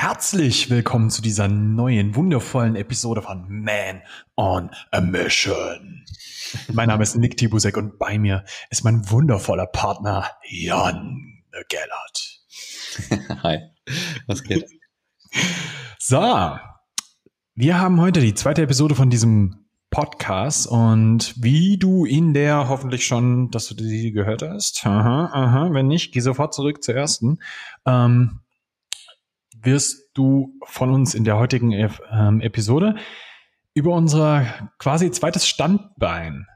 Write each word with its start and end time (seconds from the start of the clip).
Herzlich 0.00 0.70
willkommen 0.70 1.10
zu 1.10 1.22
dieser 1.22 1.48
neuen, 1.48 2.14
wundervollen 2.14 2.76
Episode 2.76 3.20
von 3.20 3.48
Man 3.48 4.00
on 4.36 4.70
a 4.92 5.00
Mission. 5.00 6.04
Mein 6.72 6.86
Name 6.86 7.02
ist 7.02 7.16
Nick 7.16 7.36
Tibusek 7.36 7.76
und 7.76 7.98
bei 7.98 8.16
mir 8.16 8.44
ist 8.70 8.84
mein 8.84 9.10
wundervoller 9.10 9.66
Partner 9.66 10.30
Jan 10.48 11.42
Gellert. 11.68 13.38
Hi, 13.42 13.58
was 14.28 14.44
geht? 14.44 14.66
So, 15.98 16.56
wir 17.56 17.80
haben 17.80 18.00
heute 18.00 18.20
die 18.20 18.34
zweite 18.34 18.62
Episode 18.62 18.94
von 18.94 19.10
diesem 19.10 19.66
Podcast 19.90 20.68
und 20.68 21.34
wie 21.42 21.76
du 21.76 22.04
in 22.04 22.34
der 22.34 22.68
hoffentlich 22.68 23.04
schon, 23.04 23.50
dass 23.50 23.66
du 23.66 23.74
die 23.74 24.12
gehört 24.12 24.42
hast, 24.42 24.86
aha, 24.86 25.28
aha, 25.32 25.70
wenn 25.72 25.88
nicht, 25.88 26.12
geh 26.12 26.20
sofort 26.20 26.54
zurück 26.54 26.84
zur 26.84 26.94
ersten. 26.94 27.40
Ähm, 27.84 28.42
wirst 29.62 30.10
du 30.14 30.58
von 30.64 30.92
uns 30.92 31.14
in 31.14 31.24
der 31.24 31.36
heutigen 31.36 31.72
ähm, 31.72 32.40
Episode 32.40 32.96
über 33.74 33.94
unser 33.94 34.70
quasi 34.78 35.10
zweites 35.10 35.46
Standbein 35.46 36.46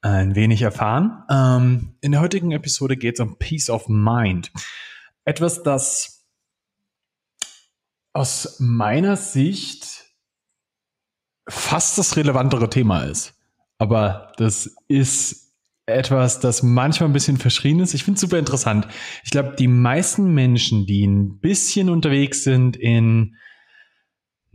ein 0.00 0.34
wenig 0.34 0.62
erfahren. 0.62 1.24
Ähm, 1.30 1.96
in 2.00 2.12
der 2.12 2.20
heutigen 2.20 2.52
Episode 2.52 2.96
geht 2.96 3.14
es 3.14 3.20
um 3.20 3.38
Peace 3.38 3.68
of 3.70 3.88
Mind. 3.88 4.52
Etwas, 5.24 5.62
das 5.62 6.26
aus 8.12 8.56
meiner 8.58 9.16
Sicht 9.16 10.06
fast 11.48 11.98
das 11.98 12.16
relevantere 12.16 12.70
Thema 12.70 13.04
ist. 13.04 13.34
Aber 13.78 14.32
das 14.36 14.76
ist 14.88 15.47
etwas, 15.88 16.40
das 16.40 16.62
manchmal 16.62 17.08
ein 17.08 17.12
bisschen 17.12 17.38
verschrien 17.38 17.80
ist. 17.80 17.94
Ich 17.94 18.04
finde 18.04 18.16
es 18.16 18.20
super 18.20 18.38
interessant. 18.38 18.86
Ich 19.24 19.30
glaube, 19.30 19.54
die 19.58 19.68
meisten 19.68 20.32
Menschen, 20.34 20.86
die 20.86 21.06
ein 21.06 21.38
bisschen 21.40 21.90
unterwegs 21.90 22.44
sind 22.44 22.76
in 22.76 23.36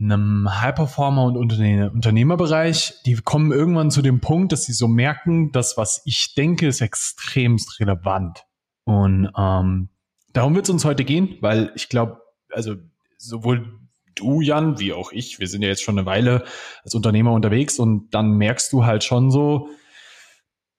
einem 0.00 0.48
High-Performer- 0.60 1.24
und 1.24 1.36
Unterne 1.36 1.90
Unternehmerbereich, 1.90 2.94
die 3.06 3.14
kommen 3.16 3.52
irgendwann 3.52 3.90
zu 3.90 4.02
dem 4.02 4.20
Punkt, 4.20 4.52
dass 4.52 4.64
sie 4.64 4.72
so 4.72 4.88
merken, 4.88 5.52
dass 5.52 5.76
was 5.76 6.02
ich 6.04 6.34
denke, 6.34 6.66
ist 6.66 6.80
extremst 6.80 7.80
relevant. 7.80 8.44
Und 8.84 9.30
ähm, 9.36 9.88
darum 10.32 10.54
wird 10.54 10.66
es 10.66 10.70
uns 10.70 10.84
heute 10.84 11.04
gehen, 11.04 11.36
weil 11.40 11.72
ich 11.74 11.88
glaube, 11.88 12.20
also 12.50 12.74
sowohl 13.18 13.78
du, 14.14 14.40
Jan, 14.40 14.78
wie 14.78 14.92
auch 14.92 15.12
ich, 15.12 15.40
wir 15.40 15.48
sind 15.48 15.62
ja 15.62 15.68
jetzt 15.68 15.82
schon 15.82 15.98
eine 15.98 16.06
Weile 16.06 16.44
als 16.84 16.94
Unternehmer 16.94 17.32
unterwegs 17.32 17.78
und 17.78 18.12
dann 18.14 18.36
merkst 18.36 18.72
du 18.72 18.84
halt 18.84 19.04
schon 19.04 19.30
so, 19.30 19.68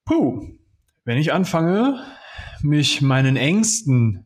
Puh, 0.05 0.47
wenn 1.03 1.17
ich 1.17 1.33
anfange, 1.33 2.03
mich 2.61 3.01
meinen 3.01 3.37
Ängsten 3.37 4.25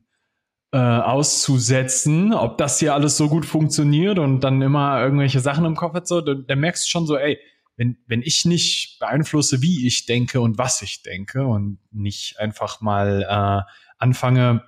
äh, 0.72 0.78
auszusetzen, 0.78 2.34
ob 2.34 2.58
das 2.58 2.80
hier 2.80 2.94
alles 2.94 3.18
so 3.18 3.28
gut 3.28 3.46
funktioniert 3.46 4.20
und 4.20 4.42
dann 4.42 4.62
immer 4.62 5.02
irgendwelche 5.02 5.40
Sachen 5.40 5.66
im 5.66 5.76
Kopf 5.76 5.94
hat, 5.94 6.08
so, 6.08 6.22
dann, 6.22 6.46
dann 6.48 6.60
merkst 6.60 6.86
du 6.86 6.90
schon 6.90 7.08
so, 7.08 7.18
ey, 7.18 7.40
wenn, 7.76 7.98
wenn 8.08 8.22
ich 8.22 8.44
nicht 8.44 9.00
beeinflusse, 9.00 9.62
wie 9.62 9.88
ich 9.88 10.06
denke 10.06 10.42
und 10.42 10.58
was 10.58 10.82
ich 10.82 11.02
denke 11.02 11.48
und 11.48 11.80
nicht 11.92 12.38
einfach 12.40 12.82
mal 12.82 13.24
äh, 13.24 13.72
anfange, 13.98 14.64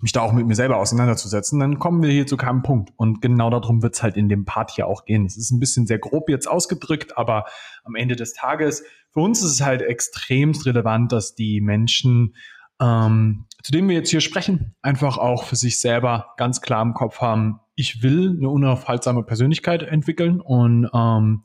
mich 0.00 0.12
da 0.12 0.20
auch 0.20 0.32
mit 0.32 0.46
mir 0.46 0.54
selber 0.54 0.78
auseinanderzusetzen, 0.78 1.60
dann 1.60 1.78
kommen 1.78 2.02
wir 2.02 2.10
hier 2.10 2.26
zu 2.26 2.36
keinem 2.36 2.62
Punkt. 2.62 2.92
Und 2.96 3.22
genau 3.22 3.50
darum 3.50 3.82
wird 3.82 3.94
es 3.94 4.02
halt 4.02 4.16
in 4.16 4.28
dem 4.28 4.44
Part 4.44 4.72
hier 4.72 4.86
auch 4.86 5.04
gehen. 5.04 5.24
Es 5.24 5.36
ist 5.36 5.50
ein 5.50 5.60
bisschen 5.60 5.86
sehr 5.86 5.98
grob 5.98 6.28
jetzt 6.28 6.46
ausgedrückt, 6.46 7.16
aber 7.16 7.46
am 7.84 7.94
Ende 7.94 8.16
des 8.16 8.32
Tages, 8.32 8.84
für 9.10 9.20
uns 9.20 9.42
ist 9.42 9.52
es 9.52 9.60
halt 9.60 9.82
extremst 9.82 10.66
relevant, 10.66 11.12
dass 11.12 11.34
die 11.34 11.60
Menschen, 11.60 12.34
ähm, 12.80 13.46
zu 13.62 13.72
denen 13.72 13.88
wir 13.88 13.96
jetzt 13.96 14.10
hier 14.10 14.20
sprechen, 14.20 14.74
einfach 14.82 15.16
auch 15.18 15.44
für 15.44 15.56
sich 15.56 15.80
selber 15.80 16.34
ganz 16.36 16.60
klar 16.60 16.82
im 16.82 16.94
Kopf 16.94 17.20
haben, 17.20 17.60
ich 17.76 18.02
will 18.02 18.36
eine 18.36 18.48
unaufhaltsame 18.48 19.22
Persönlichkeit 19.22 19.82
entwickeln. 19.82 20.40
Und 20.40 20.88
ähm, 20.92 21.42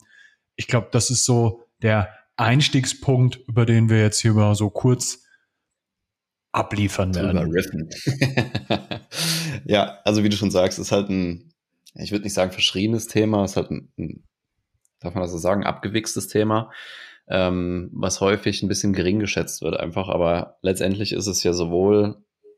ich 0.56 0.66
glaube, 0.66 0.88
das 0.92 1.10
ist 1.10 1.24
so 1.24 1.62
der 1.82 2.08
Einstiegspunkt, 2.36 3.40
über 3.48 3.66
den 3.66 3.88
wir 3.88 4.00
jetzt 4.00 4.20
hier 4.20 4.32
mal 4.32 4.54
so 4.54 4.70
kurz 4.70 5.24
abliefern 6.52 7.14
werden. 7.14 7.38
ja, 9.64 9.98
also 10.04 10.24
wie 10.24 10.28
du 10.28 10.36
schon 10.36 10.50
sagst, 10.50 10.78
ist 10.78 10.92
halt 10.92 11.08
ein, 11.08 11.52
ich 11.94 12.10
würde 12.10 12.24
nicht 12.24 12.34
sagen 12.34 12.52
verschriebenes 12.52 13.06
Thema, 13.06 13.44
ist 13.44 13.56
halt 13.56 13.70
ein, 13.70 13.92
ein 13.98 14.24
darf 15.00 15.14
man 15.14 15.22
das 15.22 15.32
so 15.32 15.38
sagen, 15.38 15.64
abgewichstes 15.64 16.28
Thema, 16.28 16.70
ähm, 17.28 17.90
was 17.92 18.20
häufig 18.20 18.62
ein 18.62 18.68
bisschen 18.68 18.92
gering 18.92 19.18
geschätzt 19.18 19.62
wird 19.62 19.78
einfach, 19.78 20.08
aber 20.08 20.58
letztendlich 20.62 21.12
ist 21.12 21.26
es 21.26 21.42
ja 21.42 21.52
sowohl 21.52 22.16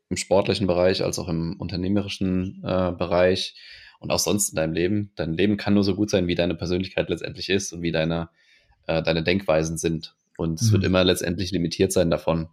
im 0.09 0.17
sportlichen 0.17 0.67
Bereich 0.67 1.03
als 1.03 1.19
auch 1.19 1.29
im 1.29 1.59
unternehmerischen 1.59 2.61
äh, 2.63 2.91
Bereich 2.91 3.55
und 3.99 4.11
auch 4.11 4.19
sonst 4.19 4.49
in 4.49 4.55
deinem 4.57 4.73
Leben. 4.73 5.11
Dein 5.15 5.33
Leben 5.33 5.57
kann 5.57 5.73
nur 5.73 5.83
so 5.83 5.95
gut 5.95 6.09
sein, 6.09 6.27
wie 6.27 6.35
deine 6.35 6.55
Persönlichkeit 6.55 7.09
letztendlich 7.09 7.49
ist 7.49 7.71
und 7.71 7.81
wie 7.81 7.91
deine, 7.91 8.29
äh, 8.87 9.01
deine 9.01 9.23
Denkweisen 9.23 9.77
sind. 9.77 10.15
Und 10.37 10.59
es 10.59 10.69
mhm. 10.69 10.73
wird 10.73 10.83
immer 10.83 11.03
letztendlich 11.03 11.51
limitiert 11.51 11.93
sein 11.93 12.11
davon 12.11 12.49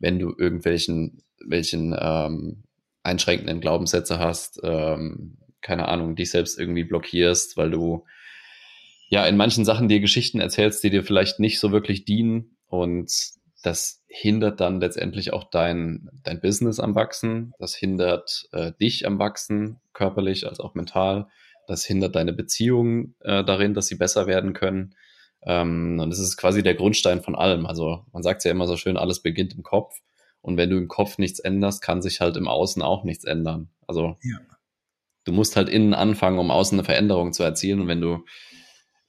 wenn 0.00 0.18
du 0.18 0.34
irgendwelchen 0.36 1.22
welchen 1.46 1.96
ähm, 1.98 2.64
einschränkenden 3.02 3.60
Glaubenssätze 3.60 4.18
hast, 4.18 4.60
ähm, 4.62 5.38
keine 5.62 5.88
Ahnung, 5.88 6.16
dich 6.16 6.30
selbst 6.30 6.58
irgendwie 6.58 6.84
blockierst, 6.84 7.56
weil 7.56 7.70
du 7.70 8.04
ja 9.08 9.24
in 9.26 9.36
manchen 9.36 9.64
Sachen 9.64 9.88
dir 9.88 10.00
Geschichten 10.00 10.40
erzählst, 10.40 10.82
die 10.84 10.90
dir 10.90 11.02
vielleicht 11.02 11.40
nicht 11.40 11.60
so 11.60 11.72
wirklich 11.72 12.04
dienen 12.04 12.56
und 12.66 13.10
das 13.62 14.02
hindert 14.06 14.60
dann 14.60 14.80
letztendlich 14.80 15.32
auch 15.32 15.44
dein, 15.50 16.08
dein 16.24 16.40
Business 16.40 16.80
am 16.80 16.94
Wachsen, 16.94 17.52
das 17.58 17.74
hindert 17.74 18.48
äh, 18.52 18.72
dich 18.80 19.06
am 19.06 19.18
Wachsen, 19.18 19.80
körperlich 19.92 20.46
als 20.46 20.60
auch 20.60 20.74
mental, 20.74 21.28
das 21.66 21.84
hindert 21.84 22.16
deine 22.16 22.32
Beziehungen 22.32 23.14
äh, 23.20 23.44
darin, 23.44 23.74
dass 23.74 23.86
sie 23.86 23.96
besser 23.96 24.26
werden 24.26 24.54
können. 24.54 24.94
Ähm, 25.42 25.98
und 26.00 26.10
das 26.10 26.18
ist 26.18 26.36
quasi 26.36 26.62
der 26.62 26.74
Grundstein 26.74 27.22
von 27.22 27.34
allem. 27.34 27.66
Also 27.66 28.04
man 28.12 28.22
sagt 28.22 28.44
ja 28.44 28.50
immer 28.50 28.66
so 28.66 28.76
schön, 28.76 28.96
alles 28.96 29.22
beginnt 29.22 29.54
im 29.54 29.62
Kopf. 29.62 29.94
Und 30.42 30.56
wenn 30.56 30.70
du 30.70 30.76
im 30.76 30.88
Kopf 30.88 31.18
nichts 31.18 31.38
änderst, 31.38 31.82
kann 31.82 32.02
sich 32.02 32.20
halt 32.20 32.36
im 32.36 32.48
Außen 32.48 32.82
auch 32.82 33.04
nichts 33.04 33.24
ändern. 33.24 33.70
Also 33.86 34.16
ja. 34.22 34.38
du 35.24 35.32
musst 35.32 35.56
halt 35.56 35.68
innen 35.68 35.94
anfangen, 35.94 36.38
um 36.38 36.50
außen 36.50 36.78
eine 36.78 36.84
Veränderung 36.84 37.32
zu 37.32 37.42
erzielen. 37.42 37.80
Und 37.80 37.88
wenn 37.88 38.00
du 38.00 38.24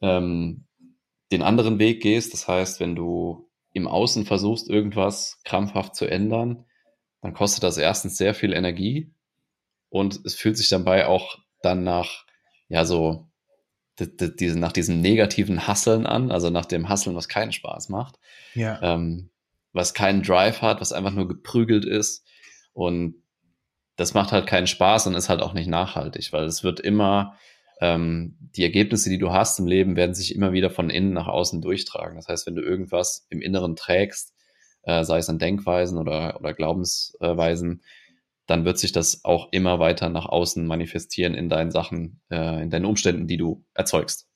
ähm, 0.02 0.66
den 1.32 1.42
anderen 1.42 1.80
Weg 1.80 2.02
gehst, 2.02 2.34
das 2.34 2.48
heißt, 2.48 2.80
wenn 2.80 2.96
du 2.96 3.50
im 3.74 3.88
Außen 3.88 4.26
versuchst, 4.26 4.70
irgendwas 4.70 5.40
krampfhaft 5.46 5.96
zu 5.96 6.06
ändern, 6.06 6.66
dann 7.22 7.34
kostet 7.34 7.64
das 7.64 7.78
erstens 7.78 8.18
sehr 8.18 8.34
viel 8.34 8.54
Energie 8.54 9.14
und 9.90 10.26
es 10.26 10.36
fühlt 10.36 10.58
sich 10.58 10.70
dabei 10.70 11.08
auch 11.08 11.38
dann 11.62 11.84
nach, 11.84 12.26
ja, 12.68 12.86
so 12.86 13.31
nach 14.56 14.72
diesem 14.72 15.02
negativen 15.02 15.68
Hasseln 15.68 16.06
an, 16.06 16.32
also 16.32 16.50
nach 16.50 16.66
dem 16.66 16.90
Hasseln, 16.90 17.16
was 17.16 17.28
keinen 17.28 17.52
Spaß 17.52 17.90
macht. 17.90 18.20
Ja. 18.54 18.80
Ähm, 18.82 19.30
was 19.74 19.94
keinen 19.94 20.22
Drive 20.22 20.62
hat, 20.62 20.82
was 20.82 20.92
einfach 20.92 21.14
nur 21.14 21.28
geprügelt 21.28 21.86
ist. 21.86 22.26
Und 22.74 23.16
das 23.96 24.14
macht 24.14 24.32
halt 24.32 24.48
keinen 24.48 24.68
Spaß 24.68 25.08
und 25.08 25.16
ist 25.16 25.30
halt 25.30 25.42
auch 25.42 25.54
nicht 25.54 25.68
nachhaltig, 25.68 26.34
weil 26.34 26.46
es 26.46 26.64
wird 26.64 26.80
immer, 26.80 27.36
ähm, 27.80 28.38
die 28.40 28.64
Ergebnisse, 28.64 29.10
die 29.10 29.18
du 29.18 29.32
hast 29.32 29.60
im 29.60 29.68
Leben, 29.68 29.96
werden 29.96 30.16
sich 30.16 30.36
immer 30.36 30.52
wieder 30.52 30.70
von 30.70 30.90
innen 30.90 31.14
nach 31.14 31.28
außen 31.28 31.62
durchtragen. 31.62 32.16
Das 32.16 32.28
heißt, 32.28 32.48
wenn 32.48 32.56
du 32.56 32.62
irgendwas 32.62 33.26
im 33.30 33.42
Inneren 33.42 33.76
trägst, 33.76 34.34
äh, 34.84 35.04
sei 35.04 35.20
es 35.20 35.30
an 35.30 35.40
Denkweisen 35.40 35.98
oder, 35.98 36.40
oder 36.40 36.54
Glaubensweisen, 36.54 37.82
dann 38.48 38.66
wird 38.66 38.80
sich 38.80 38.92
das 38.92 39.24
auch 39.24 39.50
immer 39.52 39.80
weiter 39.80 40.10
nach 40.10 40.26
außen 40.26 40.66
manifestieren 40.66 41.34
in 41.34 41.50
deinen 41.50 41.72
Sachen, 41.72 42.22
äh, 42.30 42.64
in 42.64 42.70
deinen 42.70 42.86
Umständen, 42.86 43.28
die 43.28 43.38
du 43.38 43.66
erzeugst. 43.74 44.28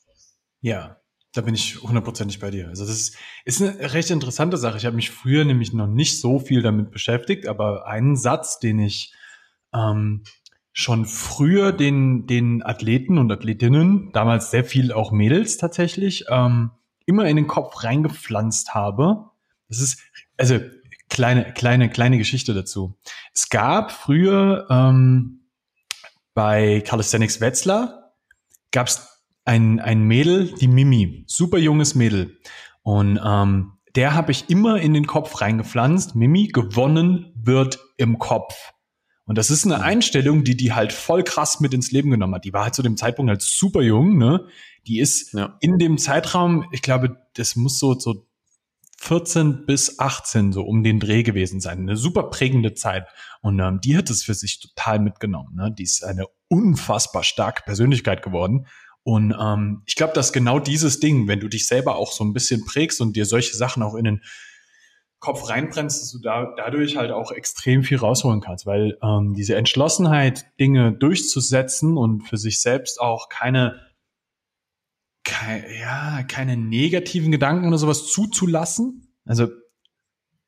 Ja, 0.61 0.97
da 1.33 1.41
bin 1.41 1.53
ich 1.53 1.81
hundertprozentig 1.81 2.39
bei 2.39 2.49
dir. 2.49 2.69
Also 2.69 2.85
das 2.85 2.95
ist, 2.95 3.17
ist 3.43 3.61
eine 3.61 3.93
recht 3.93 4.09
interessante 4.09 4.57
Sache. 4.57 4.77
Ich 4.77 4.85
habe 4.85 4.95
mich 4.95 5.11
früher 5.11 5.43
nämlich 5.43 5.73
noch 5.73 5.87
nicht 5.87 6.21
so 6.21 6.39
viel 6.39 6.61
damit 6.61 6.91
beschäftigt, 6.91 7.47
aber 7.47 7.87
einen 7.87 8.15
Satz, 8.15 8.59
den 8.59 8.79
ich 8.79 9.13
ähm, 9.73 10.23
schon 10.71 11.05
früher 11.05 11.71
den, 11.71 12.25
den 12.27 12.63
Athleten 12.63 13.17
und 13.17 13.31
Athletinnen, 13.31 14.11
damals 14.13 14.51
sehr 14.51 14.63
viel 14.63 14.91
auch 14.91 15.11
Mädels 15.11 15.57
tatsächlich, 15.57 16.25
ähm, 16.29 16.71
immer 17.05 17.25
in 17.25 17.35
den 17.35 17.47
Kopf 17.47 17.83
reingepflanzt 17.83 18.73
habe. 18.73 19.29
Das 19.67 19.79
ist, 19.79 20.01
also 20.37 20.59
kleine, 21.09 21.53
kleine, 21.53 21.89
kleine 21.89 22.17
Geschichte 22.17 22.53
dazu. 22.53 22.97
Es 23.33 23.49
gab 23.49 23.91
früher 23.91 24.67
ähm, 24.69 25.41
bei 26.33 26.81
Calisthenics 26.81 27.41
Wetzlar 27.41 28.13
gab 28.71 28.87
es 28.87 29.07
ein, 29.45 29.79
ein 29.79 30.03
Mädel, 30.03 30.53
die 30.59 30.67
Mimi, 30.67 31.23
super 31.27 31.57
junges 31.57 31.95
Mädel. 31.95 32.37
Und 32.83 33.19
ähm, 33.23 33.73
der 33.95 34.13
habe 34.13 34.31
ich 34.31 34.49
immer 34.49 34.81
in 34.81 34.93
den 34.93 35.07
Kopf 35.07 35.41
reingepflanzt. 35.41 36.15
Mimi, 36.15 36.47
gewonnen 36.47 37.31
wird 37.35 37.79
im 37.97 38.19
Kopf. 38.19 38.73
Und 39.25 39.37
das 39.37 39.49
ist 39.49 39.65
eine 39.65 39.81
Einstellung, 39.81 40.43
die 40.43 40.57
die 40.57 40.73
halt 40.73 40.93
voll 40.93 41.23
krass 41.23 41.59
mit 41.59 41.73
ins 41.73 41.91
Leben 41.91 42.11
genommen 42.11 42.35
hat. 42.35 42.45
Die 42.45 42.53
war 42.53 42.65
halt 42.65 42.75
zu 42.75 42.83
dem 42.83 42.97
Zeitpunkt 42.97 43.29
halt 43.29 43.41
super 43.41 43.81
jung, 43.81 44.17
ne? 44.17 44.45
Die 44.85 44.99
ist 44.99 45.33
ja. 45.33 45.57
in 45.61 45.79
dem 45.79 45.97
Zeitraum, 45.97 46.67
ich 46.71 46.83
glaube, 46.83 47.17
das 47.33 47.55
muss 47.55 47.79
so, 47.79 47.97
so 47.97 48.24
14 49.05 49.65
bis 49.65 49.99
18 49.99 50.51
so 50.51 50.63
um 50.63 50.83
den 50.83 50.99
Dreh 50.99 51.23
gewesen 51.23 51.61
sein. 51.61 51.79
Eine 51.79 51.95
super 51.95 52.23
prägende 52.23 52.73
Zeit. 52.73 53.07
Und 53.41 53.59
ähm, 53.59 53.79
die 53.83 53.95
hat 53.95 54.09
es 54.09 54.23
für 54.23 54.33
sich 54.33 54.59
total 54.59 54.99
mitgenommen. 54.99 55.55
Ne? 55.55 55.71
Die 55.71 55.83
ist 55.83 56.03
eine 56.03 56.25
unfassbar 56.47 57.23
starke 57.23 57.63
Persönlichkeit 57.63 58.23
geworden. 58.23 58.67
Und 59.03 59.35
ähm, 59.39 59.83
ich 59.85 59.95
glaube, 59.95 60.13
dass 60.13 60.33
genau 60.33 60.57
dieses 60.57 60.99
Ding, 60.99 61.27
wenn 61.27 61.39
du 61.39 61.47
dich 61.47 61.67
selber 61.67 61.97
auch 61.97 62.11
so 62.11 62.23
ein 62.23 62.33
bisschen 62.33 62.65
prägst 62.65 62.99
und 63.01 63.15
dir 63.15 63.25
solche 63.25 63.55
Sachen 63.55 63.83
auch 63.83 63.93
in 63.93 64.05
den 64.05 64.21
Kopf 65.19 65.47
reinbrennst, 65.49 66.01
dass 66.01 66.11
du 66.11 66.19
da 66.19 66.53
dadurch 66.57 66.97
halt 66.97 67.11
auch 67.11 67.31
extrem 67.31 67.83
viel 67.83 67.97
rausholen 67.97 68.41
kannst, 68.41 68.65
weil 68.65 68.97
ähm, 69.03 69.33
diese 69.35 69.55
Entschlossenheit, 69.55 70.45
Dinge 70.59 70.91
durchzusetzen 70.91 71.97
und 71.97 72.23
für 72.23 72.37
sich 72.37 72.61
selbst 72.61 72.99
auch 72.99 73.29
keine, 73.29 73.79
keine, 75.35 75.79
ja, 75.79 76.23
keine 76.23 76.57
negativen 76.57 77.31
Gedanken 77.31 77.67
oder 77.67 77.77
sowas 77.77 78.07
zuzulassen. 78.07 79.07
Also 79.25 79.47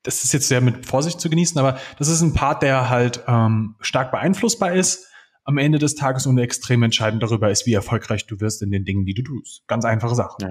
das 0.02 0.24
ist 0.24 0.32
jetzt 0.32 0.48
sehr 0.48 0.60
mit 0.60 0.86
Vorsicht 0.86 1.20
zu 1.20 1.28
genießen, 1.28 1.58
aber 1.58 1.78
das 1.98 2.08
ist 2.08 2.20
ein 2.20 2.32
Part, 2.32 2.62
der 2.62 2.88
halt 2.88 3.24
ähm, 3.26 3.76
stark 3.80 4.10
beeinflussbar 4.10 4.72
ist 4.72 5.06
am 5.44 5.58
Ende 5.58 5.78
des 5.78 5.94
Tages 5.94 6.26
und 6.26 6.38
extrem 6.38 6.82
entscheidend 6.82 7.22
darüber 7.22 7.50
ist, 7.50 7.66
wie 7.66 7.72
erfolgreich 7.72 8.26
du 8.26 8.40
wirst 8.40 8.62
in 8.62 8.70
den 8.70 8.84
Dingen, 8.84 9.06
die 9.06 9.14
du 9.14 9.22
tust. 9.22 9.66
Ganz 9.66 9.84
einfache 9.84 10.14
Sache. 10.14 10.36
Ja. 10.42 10.50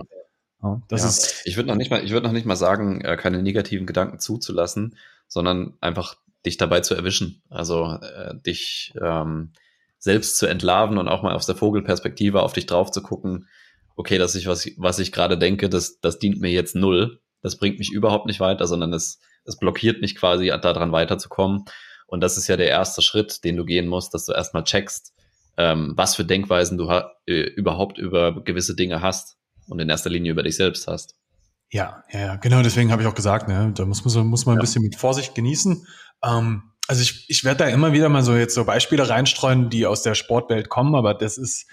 Ja, 0.64 0.82
das 0.88 1.04
ja. 1.04 1.10
ist 1.10 1.42
ich 1.46 1.56
würde 1.56 1.70
noch 1.70 1.76
nicht 1.76 1.92
mal, 1.92 2.04
ich 2.04 2.12
würde 2.12 2.26
noch 2.26 2.34
nicht 2.34 2.48
mal 2.48 2.56
sagen, 2.56 3.02
äh, 3.02 3.16
keine 3.16 3.44
negativen 3.44 3.86
Gedanken 3.86 4.20
zuzulassen, 4.20 4.98
sondern 5.28 5.78
einfach 5.82 6.18
dich 6.48 6.58
dabei 6.58 6.82
zu 6.82 6.96
erwischen. 6.96 7.44
Also 7.50 8.00
äh, 8.02 8.34
dich 8.42 8.94
ähm, 9.00 9.52
selbst 10.00 10.38
zu 10.38 10.48
entlarven 10.48 10.98
und 10.98 11.08
auch 11.08 11.22
mal 11.22 11.36
aus 11.36 11.46
der 11.46 11.56
Vogelperspektive 11.56 12.42
auf 12.42 12.54
dich 12.54 12.66
drauf 12.66 12.90
zu 12.90 13.04
gucken. 13.04 13.48
Okay, 13.98 14.20
dass 14.20 14.36
ich 14.36 14.46
was, 14.46 14.70
was 14.78 15.00
ich 15.00 15.12
gerade 15.12 15.40
denke, 15.40 15.70
das, 15.70 16.00
das 16.00 16.20
dient 16.20 16.40
mir 16.40 16.52
jetzt 16.52 16.76
null. 16.76 17.20
Das 17.42 17.58
bringt 17.58 17.80
mich 17.80 17.92
überhaupt 17.92 18.28
nicht 18.28 18.40
weiter, 18.40 18.68
sondern 18.68 18.94
es, 18.94 19.20
es 19.44 19.58
blockiert 19.58 20.02
mich 20.02 20.16
quasi 20.16 20.48
daran 20.62 20.92
weiterzukommen. 20.92 21.66
Und 22.06 22.22
das 22.22 22.38
ist 22.38 22.48
ja 22.48 22.58
der 22.58 22.70
erste 22.70 23.02
Schritt, 23.02 23.44
den 23.44 23.58
du 23.58 23.66
gehen 23.66 23.88
musst, 23.88 24.14
dass 24.14 24.26
du 24.26 24.34
erstmal 24.34 24.64
checkst, 24.64 25.14
ähm, 25.58 25.94
was 25.96 26.16
für 26.16 26.24
Denkweisen 26.24 26.78
du 26.78 26.90
äh, 27.26 27.42
überhaupt 27.56 27.98
über 27.98 28.44
gewisse 28.44 28.76
Dinge 28.76 29.02
hast 29.02 29.38
und 29.68 29.80
in 29.80 29.90
erster 29.90 30.12
Linie 30.12 30.32
über 30.32 30.44
dich 30.44 30.56
selbst 30.56 30.88
hast. 30.88 31.16
Ja, 31.72 32.04
ja, 32.14 32.20
ja, 32.20 32.36
genau, 32.36 32.62
deswegen 32.62 32.92
habe 32.92 33.02
ich 33.02 33.08
auch 33.08 33.16
gesagt, 33.16 33.48
ne, 33.48 33.74
da 33.76 33.86
muss 33.86 34.06
man, 34.06 34.28
muss 34.28 34.46
man 34.46 34.56
ein 34.56 34.60
ja. 34.60 34.62
bisschen 34.62 34.84
mit 34.84 34.96
Vorsicht 34.96 35.34
genießen. 35.34 35.88
Ähm, 36.24 36.72
also 36.88 37.02
ich, 37.02 37.26
ich 37.30 37.44
werde 37.44 37.66
da 37.66 37.70
immer 37.70 37.94
wieder 37.94 38.10
mal 38.10 38.24
so 38.24 38.36
jetzt 38.36 38.54
so 38.54 38.64
Beispiele 38.64 39.10
reinstreuen, 39.10 39.70
die 39.70 39.88
aus 39.88 40.04
der 40.04 40.14
Sportwelt 40.14 40.70
kommen, 40.70 40.96
aber 40.96 41.16
das 41.16 41.38
ist, 41.38 41.66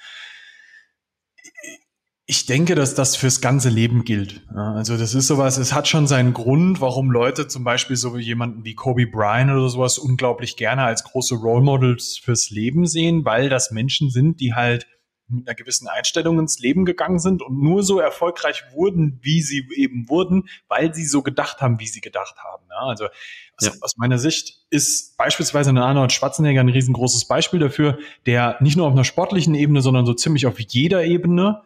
ich 2.27 2.47
denke, 2.47 2.75
dass 2.75 2.95
das 2.95 3.17
fürs 3.17 3.43
ganze 3.43 3.69
Leben 3.69 4.05
gilt. 4.05 4.41
also 4.55 4.97
das 4.97 5.15
ist 5.15 5.27
sowas, 5.27 5.59
es 5.59 5.75
hat 5.75 5.89
schon 5.89 6.07
seinen 6.07 6.33
Grund, 6.33 6.81
warum 6.81 7.11
Leute 7.11 7.49
zum 7.49 7.65
Beispiel 7.65 7.97
so 7.97 8.17
jemanden 8.17 8.65
wie 8.65 8.75
Kobe 8.75 9.07
Bryant 9.07 9.51
oder 9.51 9.69
sowas 9.69 9.99
unglaublich 9.99 10.57
gerne 10.57 10.85
als 10.85 11.05
große 11.05 11.35
Role 11.35 11.63
Models 11.63 12.19
fürs 12.23 12.49
Leben 12.49 12.87
sehen, 12.87 13.27
weil 13.27 13.51
das 13.51 13.71
Menschen 13.71 14.11
sind, 14.11 14.41
die 14.41 14.55
halt 14.55 14.87
mit 15.29 15.49
einer 15.49 15.55
gewissen 15.55 15.89
Einstellung 15.89 16.39
ins 16.39 16.59
Leben 16.61 16.85
gegangen 16.85 17.19
sind 17.19 17.43
und 17.43 17.63
nur 17.63 17.83
so 17.83 17.99
erfolgreich 17.99 18.63
wurden, 18.73 19.19
wie 19.23 19.43
sie 19.43 19.67
eben 19.75 20.09
wurden, 20.09 20.49
weil 20.69 20.95
sie 20.95 21.05
so 21.05 21.23
gedacht 21.23 21.61
haben, 21.61 21.79
wie 21.79 21.87
sie 21.87 22.01
gedacht 22.01 22.37
haben. 22.39 22.65
Also 22.71 23.07
aus, 23.07 23.67
ja. 23.67 23.73
aus, 23.81 23.97
meiner 23.97 24.19
Sicht 24.19 24.65
ist 24.71 25.17
beispielsweise 25.17 25.71
ein 25.71 25.79
Arnold 25.79 26.13
Schwarzenegger 26.13 26.61
ein 26.61 26.69
riesengroßes 26.69 27.27
Beispiel 27.27 27.61
dafür, 27.61 27.99
der 28.27 28.57
nicht 28.61 28.77
nur 28.77 28.87
auf 28.87 28.93
einer 28.93 29.05
sportlichen 29.05 29.55
Ebene, 29.55 29.81
sondern 29.83 30.07
so 30.07 30.15
ziemlich 30.15 30.47
auf 30.47 30.59
jeder 30.61 31.05
Ebene 31.05 31.63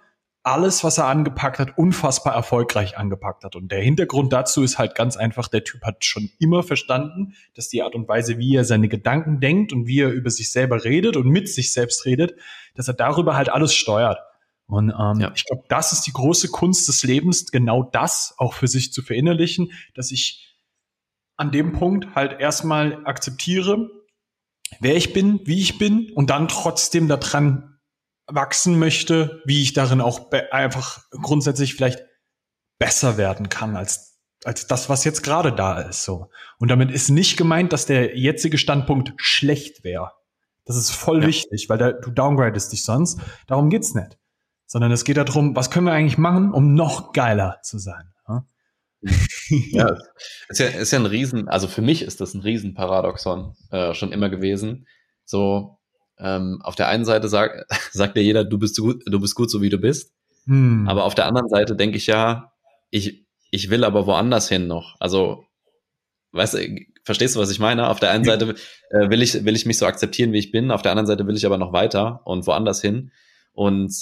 alles, 0.48 0.82
was 0.82 0.98
er 0.98 1.06
angepackt 1.06 1.58
hat, 1.58 1.76
unfassbar 1.76 2.34
erfolgreich 2.34 2.96
angepackt 2.96 3.44
hat. 3.44 3.54
Und 3.54 3.70
der 3.70 3.82
Hintergrund 3.82 4.32
dazu 4.32 4.62
ist 4.62 4.78
halt 4.78 4.94
ganz 4.94 5.16
einfach, 5.16 5.48
der 5.48 5.62
Typ 5.62 5.82
hat 5.82 6.04
schon 6.04 6.30
immer 6.38 6.62
verstanden, 6.62 7.34
dass 7.54 7.68
die 7.68 7.82
Art 7.82 7.94
und 7.94 8.08
Weise, 8.08 8.38
wie 8.38 8.56
er 8.56 8.64
seine 8.64 8.88
Gedanken 8.88 9.40
denkt 9.40 9.72
und 9.72 9.86
wie 9.86 10.00
er 10.00 10.10
über 10.10 10.30
sich 10.30 10.50
selber 10.50 10.84
redet 10.84 11.16
und 11.16 11.28
mit 11.28 11.48
sich 11.48 11.72
selbst 11.72 12.06
redet, 12.06 12.34
dass 12.74 12.88
er 12.88 12.94
darüber 12.94 13.36
halt 13.36 13.50
alles 13.50 13.74
steuert. 13.74 14.18
Und 14.66 14.90
ähm, 14.90 15.20
ja. 15.20 15.32
ich 15.34 15.44
glaube, 15.44 15.64
das 15.68 15.92
ist 15.92 16.02
die 16.06 16.12
große 16.12 16.48
Kunst 16.48 16.88
des 16.88 17.02
Lebens, 17.02 17.50
genau 17.50 17.82
das 17.82 18.34
auch 18.38 18.54
für 18.54 18.68
sich 18.68 18.92
zu 18.92 19.02
verinnerlichen, 19.02 19.72
dass 19.94 20.10
ich 20.10 20.56
an 21.36 21.52
dem 21.52 21.72
Punkt 21.72 22.14
halt 22.14 22.40
erstmal 22.40 23.04
akzeptiere, 23.04 23.90
wer 24.80 24.96
ich 24.96 25.12
bin, 25.12 25.40
wie 25.44 25.60
ich 25.60 25.78
bin 25.78 26.10
und 26.14 26.30
dann 26.30 26.48
trotzdem 26.48 27.08
daran 27.08 27.77
wachsen 28.28 28.78
möchte, 28.78 29.42
wie 29.44 29.62
ich 29.62 29.72
darin 29.72 30.00
auch 30.00 30.30
einfach 30.50 31.04
grundsätzlich 31.10 31.74
vielleicht 31.74 32.04
besser 32.78 33.16
werden 33.16 33.48
kann 33.48 33.76
als, 33.76 34.20
als 34.44 34.66
das, 34.66 34.88
was 34.88 35.04
jetzt 35.04 35.22
gerade 35.22 35.52
da 35.52 35.80
ist, 35.80 36.04
so. 36.04 36.30
Und 36.58 36.68
damit 36.68 36.90
ist 36.90 37.08
nicht 37.08 37.36
gemeint, 37.36 37.72
dass 37.72 37.86
der 37.86 38.16
jetzige 38.16 38.58
Standpunkt 38.58 39.14
schlecht 39.16 39.82
wäre. 39.84 40.12
Das 40.64 40.76
ist 40.76 40.90
voll 40.90 41.22
ja. 41.22 41.28
wichtig, 41.28 41.68
weil 41.68 41.78
da, 41.78 41.92
du 41.92 42.10
downgradest 42.10 42.72
dich 42.72 42.84
sonst. 42.84 43.20
Darum 43.46 43.70
geht's 43.70 43.94
nicht. 43.94 44.18
Sondern 44.66 44.92
es 44.92 45.04
geht 45.04 45.16
darum, 45.16 45.56
was 45.56 45.70
können 45.70 45.86
wir 45.86 45.94
eigentlich 45.94 46.18
machen, 46.18 46.52
um 46.52 46.74
noch 46.74 47.12
geiler 47.12 47.58
zu 47.62 47.78
sein. 47.78 48.12
Ja, 48.28 48.44
ja 49.70 49.96
ist 50.48 50.60
ja, 50.60 50.66
ist 50.66 50.92
ja 50.92 50.98
ein 50.98 51.06
Riesen, 51.06 51.48
also 51.48 51.68
für 51.68 51.82
mich 51.82 52.02
ist 52.02 52.20
das 52.20 52.34
ein 52.34 52.42
Riesenparadoxon 52.42 53.56
äh, 53.70 53.94
schon 53.94 54.12
immer 54.12 54.28
gewesen. 54.28 54.86
So, 55.24 55.77
ähm, 56.20 56.60
auf 56.62 56.74
der 56.74 56.88
einen 56.88 57.04
Seite 57.04 57.28
sag, 57.28 57.66
sagt 57.92 58.16
ja 58.16 58.22
jeder, 58.22 58.44
du 58.44 58.58
bist 58.58 58.78
gut, 58.78 59.02
du 59.06 59.20
bist 59.20 59.34
gut, 59.34 59.50
so 59.50 59.62
wie 59.62 59.70
du 59.70 59.78
bist. 59.78 60.12
Hm. 60.46 60.88
Aber 60.88 61.04
auf 61.04 61.14
der 61.14 61.26
anderen 61.26 61.48
Seite 61.48 61.76
denke 61.76 61.96
ich 61.96 62.06
ja, 62.06 62.52
ich, 62.90 63.24
ich 63.50 63.70
will 63.70 63.84
aber 63.84 64.06
woanders 64.06 64.48
hin 64.48 64.66
noch. 64.66 64.96
Also, 64.98 65.44
weißt 66.32 66.54
du, 66.54 66.80
verstehst 67.04 67.36
du, 67.36 67.40
was 67.40 67.50
ich 67.50 67.58
meine? 67.58 67.88
Auf 67.88 68.00
der 68.00 68.10
einen 68.10 68.24
Seite 68.24 68.54
äh, 68.90 69.10
will 69.10 69.22
ich, 69.22 69.44
will 69.44 69.56
ich 69.56 69.66
mich 69.66 69.78
so 69.78 69.86
akzeptieren, 69.86 70.32
wie 70.32 70.38
ich 70.38 70.50
bin. 70.50 70.70
Auf 70.70 70.82
der 70.82 70.92
anderen 70.92 71.06
Seite 71.06 71.26
will 71.26 71.36
ich 71.36 71.46
aber 71.46 71.58
noch 71.58 71.72
weiter 71.72 72.20
und 72.24 72.46
woanders 72.46 72.80
hin. 72.80 73.12
Und 73.52 73.94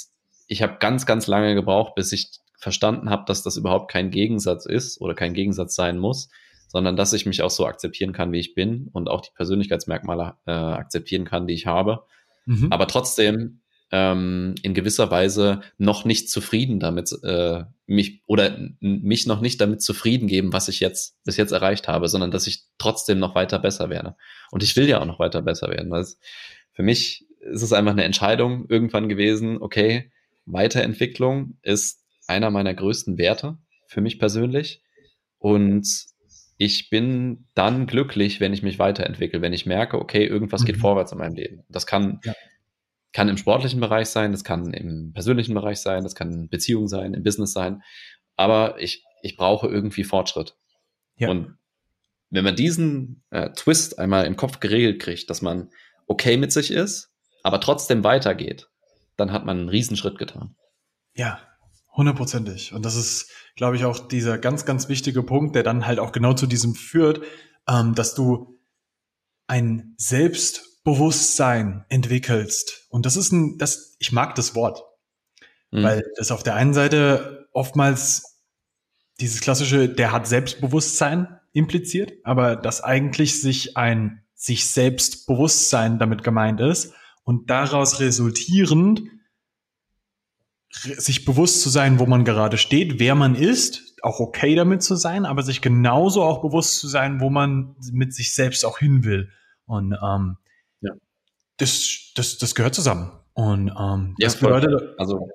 ich 0.47 0.63
habe 0.63 0.77
ganz, 0.79 1.07
ganz 1.07 1.27
lange 1.27 1.55
gebraucht, 1.55 1.95
bis 1.95 2.13
ich 2.13 2.31
verstanden 2.59 3.11
habe, 3.11 3.25
dass 3.27 3.43
das 3.43 3.57
überhaupt 3.57 3.91
kein 3.91 4.11
Gegensatz 4.11 4.67
ist 4.67 5.01
oder 5.01 5.15
kein 5.15 5.35
Gegensatz 5.35 5.75
sein 5.75 5.99
muss, 5.99 6.29
sondern 6.67 6.97
dass 6.97 7.13
ich 7.13 7.27
mich 7.27 7.43
auch 7.43 7.51
so 7.51 7.67
akzeptieren 7.67 8.13
kann, 8.13 8.33
wie 8.33 8.41
ich 8.41 8.55
bin 8.55 8.89
und 8.93 9.09
auch 9.09 9.21
die 9.21 9.31
Persönlichkeitsmerkmale 9.35 10.35
äh, 10.47 10.51
akzeptieren 10.51 11.25
kann, 11.25 11.47
die 11.47 11.55
ich 11.55 11.67
habe. 11.67 12.05
Mhm. 12.47 12.69
Aber 12.71 12.87
trotzdem 12.87 13.61
ähm, 13.93 14.57
in 14.63 14.75
gewisser 14.75 15.11
Weise 15.11 15.61
noch 15.79 16.05
nicht 16.05 16.29
zufrieden 16.29 16.81
damit 16.81 17.13
äh, 17.23 17.65
mich 17.87 18.23
oder 18.27 18.59
mich 18.81 19.27
noch 19.27 19.41
nicht 19.41 19.61
damit 19.61 19.81
zufrieden 19.81 20.27
geben, 20.27 20.53
was 20.53 20.69
ich 20.69 20.81
jetzt 20.81 21.23
bis 21.25 21.37
jetzt 21.37 21.53
erreicht 21.53 21.87
habe, 21.87 22.09
sondern 22.09 22.33
dass 22.33 22.49
ich 22.49 22.65
trotzdem 22.79 23.19
noch 23.19 23.35
weiter 23.35 23.59
besser 23.59 23.89
werde. 23.91 24.17
Und 24.51 24.63
ich 24.63 24.77
will 24.77 24.89
ja 24.89 25.01
auch 25.01 25.07
noch 25.07 25.21
weiter 25.21 25.43
besser 25.43 25.69
werden. 25.69 25.93
Also 25.93 26.17
für 26.73 26.83
mich 26.83 27.27
ist 27.41 27.63
es 27.63 27.73
einfach 27.73 27.93
eine 27.93 28.05
Entscheidung 28.05 28.67
irgendwann 28.69 29.09
gewesen, 29.09 29.63
okay, 29.63 30.11
Weiterentwicklung 30.47 31.59
ist 31.63 32.05
einer 32.27 32.51
meiner 32.51 32.75
größten 32.75 33.19
Werte 33.19 33.59
für 33.87 34.01
mich 34.01 34.19
persönlich. 34.19 34.83
Und 35.39 35.87
ich 36.59 36.91
bin 36.91 37.47
dann 37.55 37.87
glücklich, 37.87 38.41
wenn 38.41 38.53
ich 38.53 38.63
mich 38.63 38.79
weiterentwickle, 38.79 39.43
wenn 39.43 39.53
ich 39.53 39.67
merke, 39.67 39.99
okay, 39.99 40.25
irgendwas 40.25 40.63
mhm. 40.63 40.67
geht 40.67 40.77
vorwärts 40.79 41.13
in 41.13 41.19
meinem 41.19 41.35
Leben. 41.35 41.65
Das 41.69 41.87
kann, 41.87 42.21
ja. 42.25 42.33
kann 43.13 43.29
im 43.29 43.37
sportlichen 43.37 43.81
Bereich 43.81 44.09
sein, 44.09 44.33
das 44.33 44.45
kann 44.45 44.73
im 44.73 45.13
persönlichen 45.13 45.55
Bereich 45.55 45.79
sein, 45.79 46.03
das 46.03 46.15
kann 46.15 46.33
in 46.33 46.49
Beziehung 46.49 46.89
sein, 46.89 47.15
im 47.15 47.23
Business 47.23 47.53
sein. 47.53 47.83
Aber 48.37 48.81
ich, 48.81 49.05
ich 49.23 49.37
brauche 49.37 49.67
irgendwie 49.67 50.05
Fortschritt. 50.05 50.57
Ja. 51.17 51.29
Und 51.31 51.59
wenn 52.31 52.45
man 52.45 52.57
diesen 52.57 53.23
äh, 53.31 53.51
Twist 53.51 53.99
einmal 53.99 54.27
im 54.27 54.37
Kopf 54.37 54.61
geregelt 54.61 55.01
kriegt, 55.01 55.31
dass 55.31 55.43
man 55.43 55.71
okay 56.07 56.37
mit 56.37 56.53
sich 56.53 56.71
ist, 56.71 57.13
aber 57.43 57.61
trotzdem 57.61 58.03
weitergeht, 58.03 58.69
dann 59.17 59.33
hat 59.33 59.45
man 59.45 59.59
einen 59.59 59.69
Riesenschritt 59.69 60.19
getan. 60.19 60.57
Ja, 61.15 61.41
hundertprozentig. 61.97 62.73
Und 62.73 62.85
das 62.85 62.95
ist, 62.95 63.31
glaube 63.57 63.77
ich, 63.77 63.85
auch 63.85 63.99
dieser 64.09 64.39
ganz, 64.39 64.65
ganz 64.65 64.89
wichtige 64.89 65.23
Punkt, 65.23 65.55
der 65.55 65.63
dann 65.63 65.87
halt 65.87 65.99
auch 65.99 66.13
genau 66.13 66.35
zu 66.35 66.47
diesem 66.47 66.75
führt, 66.75 67.23
ähm, 67.69 67.95
dass 67.95 68.15
du 68.15 68.61
ein 69.47 69.95
Selbstbewusstsein 69.97 71.85
entwickelst. 71.89 72.87
Und 72.91 73.07
das 73.07 73.17
ist 73.17 73.33
ein, 73.33 73.59
das, 73.59 73.97
ich 73.99 74.13
mag 74.13 74.35
das 74.35 74.55
Wort, 74.55 74.83
mhm. 75.71 75.83
weil 75.83 76.05
das 76.17 76.31
auf 76.31 76.43
der 76.43 76.55
einen 76.55 76.75
Seite 76.75 77.49
oftmals 77.53 78.43
dieses 79.21 79.41
klassische, 79.41 79.89
der 79.89 80.13
hat 80.13 80.27
Selbstbewusstsein 80.27 81.41
impliziert, 81.53 82.13
aber 82.25 82.57
dass 82.57 82.83
eigentlich 82.85 83.41
sich 83.41 83.77
ein 83.77 84.23
sich 84.35 84.71
Selbstbewusstsein 84.71 85.99
damit 85.99 86.23
gemeint 86.23 86.61
ist 86.61 86.93
und 87.25 87.49
daraus 87.49 88.01
resultierend 88.01 89.01
sich 90.83 91.25
bewusst 91.25 91.63
zu 91.63 91.69
sein, 91.69 91.99
wo 91.99 92.07
man 92.07 92.25
gerade 92.25 92.59
steht, 92.59 92.99
wer 92.99 93.15
man 93.15 93.35
ist, 93.35 93.97
auch 94.03 94.21
okay 94.21 94.55
damit 94.55 94.83
zu 94.83 94.95
sein, 94.95 95.25
aber 95.25 95.43
sich 95.43 95.61
genauso 95.61 96.23
auch 96.23 96.43
bewusst 96.43 96.79
zu 96.79 96.89
sein, 96.89 97.21
wo 97.21 97.31
man 97.31 97.77
mit 97.93 98.15
sich 98.15 98.35
selbst 98.35 98.65
auch 98.65 98.79
hin 98.79 99.05
will. 99.05 99.31
Und 99.65 99.97
ähm, 100.03 100.37
ja. 100.81 100.93
das, 101.57 102.13
das, 102.15 102.39
das 102.39 102.55
gehört 102.55 102.75
zusammen. 102.75 103.11
Und 103.35 103.69
ähm, 103.69 104.15
ja, 104.19 104.27
das 104.27 104.37
bedeutet, 104.37 104.95
also 104.99 105.29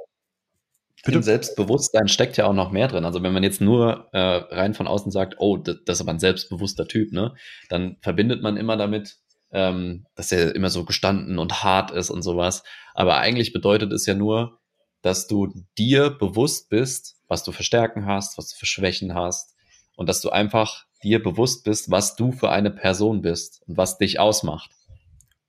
Bitte? 1.03 1.17
Im 1.17 1.23
Selbstbewusstsein 1.23 2.07
steckt 2.07 2.37
ja 2.37 2.45
auch 2.45 2.53
noch 2.53 2.71
mehr 2.71 2.87
drin. 2.87 3.05
Also 3.05 3.23
wenn 3.23 3.33
man 3.33 3.41
jetzt 3.41 3.59
nur 3.59 4.09
äh, 4.13 4.19
rein 4.19 4.75
von 4.75 4.87
außen 4.87 5.11
sagt, 5.11 5.35
oh, 5.39 5.57
das, 5.57 5.77
das 5.85 5.97
ist 5.97 6.01
aber 6.01 6.11
ein 6.11 6.19
selbstbewusster 6.19 6.87
Typ, 6.87 7.11
ne, 7.11 7.33
dann 7.69 7.97
verbindet 8.01 8.43
man 8.43 8.55
immer 8.55 8.77
damit, 8.77 9.17
ähm, 9.51 10.05
dass 10.15 10.31
er 10.31 10.55
immer 10.55 10.69
so 10.69 10.85
gestanden 10.85 11.39
und 11.39 11.63
hart 11.63 11.89
ist 11.89 12.11
und 12.11 12.21
sowas. 12.21 12.63
Aber 12.93 13.17
eigentlich 13.17 13.51
bedeutet 13.51 13.91
es 13.93 14.05
ja 14.05 14.13
nur, 14.13 14.59
dass 15.01 15.27
du 15.27 15.53
dir 15.77 16.09
bewusst 16.09 16.69
bist, 16.69 17.17
was 17.27 17.43
du 17.43 17.51
für 17.51 17.63
Stärken 17.63 18.05
hast, 18.05 18.37
was 18.37 18.49
du 18.49 18.57
für 18.57 18.65
Schwächen 18.65 19.13
hast 19.13 19.55
und 19.95 20.07
dass 20.07 20.21
du 20.21 20.29
einfach 20.29 20.85
dir 21.03 21.21
bewusst 21.21 21.63
bist, 21.63 21.89
was 21.89 22.15
du 22.15 22.31
für 22.31 22.49
eine 22.49 22.71
Person 22.71 23.21
bist 23.21 23.61
und 23.67 23.77
was 23.77 23.97
dich 23.97 24.19
ausmacht. 24.19 24.71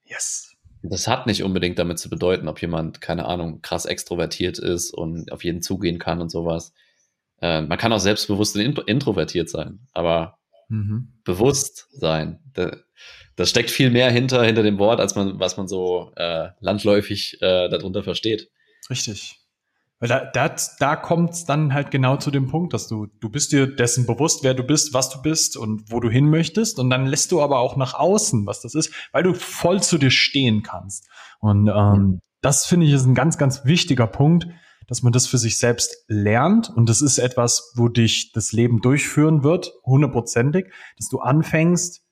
Yes. 0.05 0.53
Das 0.83 1.07
hat 1.07 1.27
nicht 1.27 1.43
unbedingt 1.43 1.79
damit 1.79 1.99
zu 1.99 2.11
bedeuten, 2.11 2.49
ob 2.49 2.61
jemand, 2.61 3.01
keine 3.01 3.27
Ahnung, 3.27 3.63
krass 3.63 3.85
extrovertiert 3.85 4.59
ist 4.59 4.93
und 4.93 5.31
auf 5.31 5.45
jeden 5.45 5.63
zugehen 5.63 5.99
kann 5.99 6.21
und 6.21 6.31
sowas. 6.31 6.73
Äh, 7.41 7.63
man 7.63 7.79
kann 7.79 7.93
auch 7.93 8.01
selbstbewusst 8.01 8.57
introvertiert 8.57 9.49
sein, 9.49 9.87
aber 9.93 10.39
mhm. 10.69 11.13
bewusst 11.25 11.89
sein, 11.93 12.41
da, 12.55 12.77
das 13.37 13.51
steckt 13.51 13.71
viel 13.71 13.91
mehr 13.91 14.11
hinter, 14.11 14.43
hinter 14.43 14.63
dem 14.63 14.79
Wort, 14.79 15.01
als 15.01 15.15
man, 15.15 15.39
was 15.39 15.57
man 15.57 15.69
so 15.69 16.13
äh, 16.17 16.49
landläufig 16.61 17.41
äh, 17.41 17.69
darunter 17.69 18.03
versteht. 18.03 18.51
Richtig. 18.91 19.42
Weil 20.03 20.09
da, 20.09 20.25
da, 20.25 20.57
da 20.81 20.97
kommt 20.97 21.31
es 21.31 21.45
dann 21.45 21.73
halt 21.73 21.93
genau 21.93 22.17
zu 22.17 22.33
dem 22.33 22.49
Punkt, 22.49 22.73
dass 22.73 22.89
du, 22.89 23.07
du 23.21 23.29
bist 23.29 23.53
dir 23.53 23.69
dessen 23.69 24.05
bewusst, 24.05 24.43
wer 24.43 24.53
du 24.53 24.65
bist, 24.65 24.93
was 24.93 25.11
du 25.11 25.23
bist 25.23 25.57
und 25.57 25.93
wo 25.93 26.01
du 26.01 26.11
hin 26.11 26.29
möchtest. 26.29 26.81
Und 26.81 26.91
dann 26.91 27.07
lässt 27.07 27.31
du 27.31 27.41
aber 27.41 27.61
auch 27.61 27.77
nach 27.77 27.95
außen, 27.95 28.45
was 28.45 28.61
das 28.61 28.75
ist, 28.75 28.93
weil 29.13 29.23
du 29.23 29.33
voll 29.33 29.81
zu 29.81 29.99
dir 29.99 30.11
stehen 30.11 30.65
kannst. 30.65 31.09
Und 31.39 31.69
ähm, 31.69 32.19
das 32.41 32.67
finde 32.67 32.87
ich 32.87 32.93
ist 32.93 33.07
ein 33.07 33.15
ganz, 33.15 33.39
ganz 33.39 33.65
wichtiger 33.65 34.09
Punkt, 34.09 34.49
dass 34.89 35.05
man 35.05 35.13
das 35.13 35.29
für 35.29 35.39
sich 35.39 35.57
selbst 35.57 36.05
lernt. 36.09 36.69
Und 36.69 36.89
das 36.89 37.01
ist 37.01 37.19
etwas, 37.19 37.73
wo 37.77 37.89
dich 37.89 38.33
das 38.33 38.51
Leben 38.51 38.81
durchführen 38.81 39.45
wird, 39.45 39.73
hundertprozentig, 39.85 40.67
dass 40.97 41.11
du 41.11 41.21
anfängst, 41.21 42.03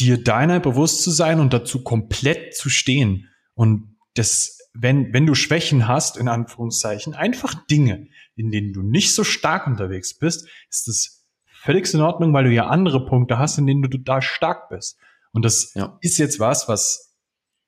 dir 0.00 0.20
deiner 0.20 0.58
bewusst 0.58 1.04
zu 1.04 1.12
sein 1.12 1.38
und 1.38 1.52
dazu 1.52 1.84
komplett 1.84 2.56
zu 2.56 2.70
stehen. 2.70 3.28
Und 3.54 3.98
das, 4.14 4.58
wenn, 4.74 5.12
wenn 5.12 5.26
du 5.26 5.34
Schwächen 5.34 5.86
hast, 5.86 6.16
in 6.16 6.28
Anführungszeichen, 6.28 7.14
einfach 7.14 7.54
Dinge, 7.66 8.08
in 8.36 8.50
denen 8.50 8.72
du 8.72 8.82
nicht 8.82 9.14
so 9.14 9.24
stark 9.24 9.66
unterwegs 9.66 10.14
bist, 10.18 10.48
ist 10.70 10.88
das 10.88 11.24
völlig 11.62 11.92
in 11.92 12.00
Ordnung, 12.00 12.32
weil 12.32 12.44
du 12.44 12.50
ja 12.50 12.66
andere 12.66 13.06
Punkte 13.06 13.38
hast, 13.38 13.58
in 13.58 13.66
denen 13.66 13.82
du 13.82 13.98
da 13.98 14.22
stark 14.22 14.68
bist. 14.68 14.98
Und 15.32 15.44
das 15.44 15.72
ja. 15.74 15.98
ist 16.00 16.18
jetzt 16.18 16.40
was, 16.40 16.68
was 16.68 17.14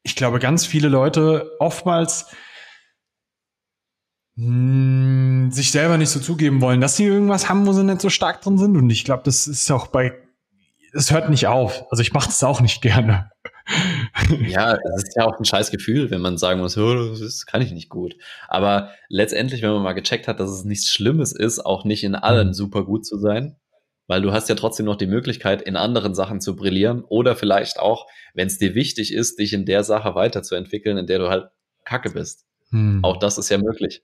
ich 0.02 0.16
glaube, 0.16 0.38
ganz 0.38 0.66
viele 0.66 0.88
Leute 0.88 1.50
oftmals 1.61 2.26
mh, 4.37 4.46
hm, 4.46 5.50
sich 5.50 5.70
selber 5.70 5.96
nicht 5.99 6.11
so 6.11 6.20
zugeben 6.20 6.61
wollen, 6.61 6.80
dass 6.80 6.96
sie 6.96 7.04
irgendwas 7.04 7.49
haben, 7.49 7.66
wo 7.66 7.73
sie 7.73 7.84
nicht 7.84 8.00
so 8.00 8.11
stark 8.11 8.42
drin 8.42 8.58
sind. 8.58 8.76
Und 8.76 8.90
ich 8.90 9.04
glaube, 9.04 9.23
das 9.25 9.46
ist 9.46 9.70
auch 9.70 9.87
bei 9.87 10.20
es 10.94 11.11
hört 11.11 11.28
nicht 11.28 11.49
auf. 11.49 11.84
Also 11.90 12.02
ich 12.02 12.12
mache 12.12 12.26
das 12.26 12.42
auch 12.44 12.61
nicht 12.61 12.80
gerne. 12.80 13.30
Ja, 14.47 14.75
es 14.75 15.04
ist 15.04 15.16
ja 15.16 15.25
auch 15.25 15.38
ein 15.38 15.44
scheiß 15.44 15.71
Gefühl, 15.71 16.11
wenn 16.11 16.21
man 16.21 16.38
sagen 16.38 16.61
muss, 16.61 16.76
oh, 16.76 17.14
das 17.14 17.47
kann 17.47 17.62
ich 17.62 17.73
nicht 17.73 17.88
gut. 17.88 18.16
Aber 18.49 18.90
letztendlich, 19.09 19.62
wenn 19.62 19.73
man 19.73 19.83
mal 19.83 19.92
gecheckt 19.92 20.28
hat, 20.28 20.40
dass 20.40 20.50
es 20.50 20.64
nichts 20.64 20.90
Schlimmes 20.90 21.33
ist, 21.33 21.64
auch 21.64 21.85
nicht 21.85 22.04
in 22.04 22.14
allem 22.14 22.49
mhm. 22.49 22.54
super 22.54 22.85
gut 22.85 23.06
zu 23.06 23.18
sein, 23.18 23.56
weil 24.06 24.23
du 24.23 24.33
hast 24.33 24.49
ja 24.49 24.54
trotzdem 24.54 24.87
noch 24.87 24.97
die 24.97 25.06
Möglichkeit, 25.06 25.62
in 25.62 25.76
anderen 25.76 26.14
Sachen 26.14 26.40
zu 26.40 26.56
brillieren 26.56 27.04
oder 27.04 27.37
vielleicht 27.37 27.78
auch, 27.78 28.06
wenn 28.35 28.47
es 28.47 28.59
dir 28.59 28.75
wichtig 28.75 29.12
ist, 29.12 29.38
dich 29.38 29.52
in 29.52 29.66
der 29.66 29.83
Sache 29.85 30.14
weiterzuentwickeln, 30.14 30.99
in 30.99 31.06
der 31.06 31.18
du 31.18 31.28
halt 31.28 31.47
kacke 31.85 32.11
bist. 32.11 32.47
Hm. 32.71 33.00
Auch 33.02 33.18
das 33.18 33.38
ist 33.38 33.49
ja 33.49 33.59
möglich. 33.59 34.02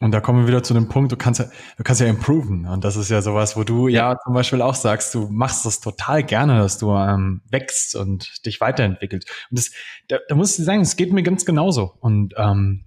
Und 0.00 0.12
da 0.12 0.20
kommen 0.20 0.42
wir 0.42 0.46
wieder 0.48 0.62
zu 0.62 0.74
dem 0.74 0.88
Punkt, 0.88 1.10
du 1.10 1.16
kannst 1.16 1.40
ja, 1.40 1.46
du 1.76 1.82
kannst 1.82 2.00
ja 2.00 2.06
improven. 2.06 2.66
Und 2.66 2.84
das 2.84 2.94
ist 2.94 3.08
ja 3.08 3.20
sowas, 3.20 3.56
wo 3.56 3.64
du 3.64 3.88
ja 3.88 4.16
zum 4.24 4.32
Beispiel 4.32 4.62
auch 4.62 4.76
sagst, 4.76 5.12
du 5.14 5.28
machst 5.28 5.66
das 5.66 5.80
total 5.80 6.22
gerne, 6.22 6.58
dass 6.58 6.78
du 6.78 6.92
ähm, 6.92 7.42
wächst 7.50 7.96
und 7.96 8.46
dich 8.46 8.60
weiterentwickelst. 8.60 9.28
Und 9.50 9.58
das, 9.58 9.72
da, 10.06 10.18
da 10.28 10.34
muss 10.36 10.56
ich 10.56 10.64
sagen, 10.64 10.82
es 10.82 10.94
geht 10.94 11.12
mir 11.12 11.24
ganz 11.24 11.44
genauso. 11.44 11.94
Und 12.00 12.34
ähm, 12.36 12.86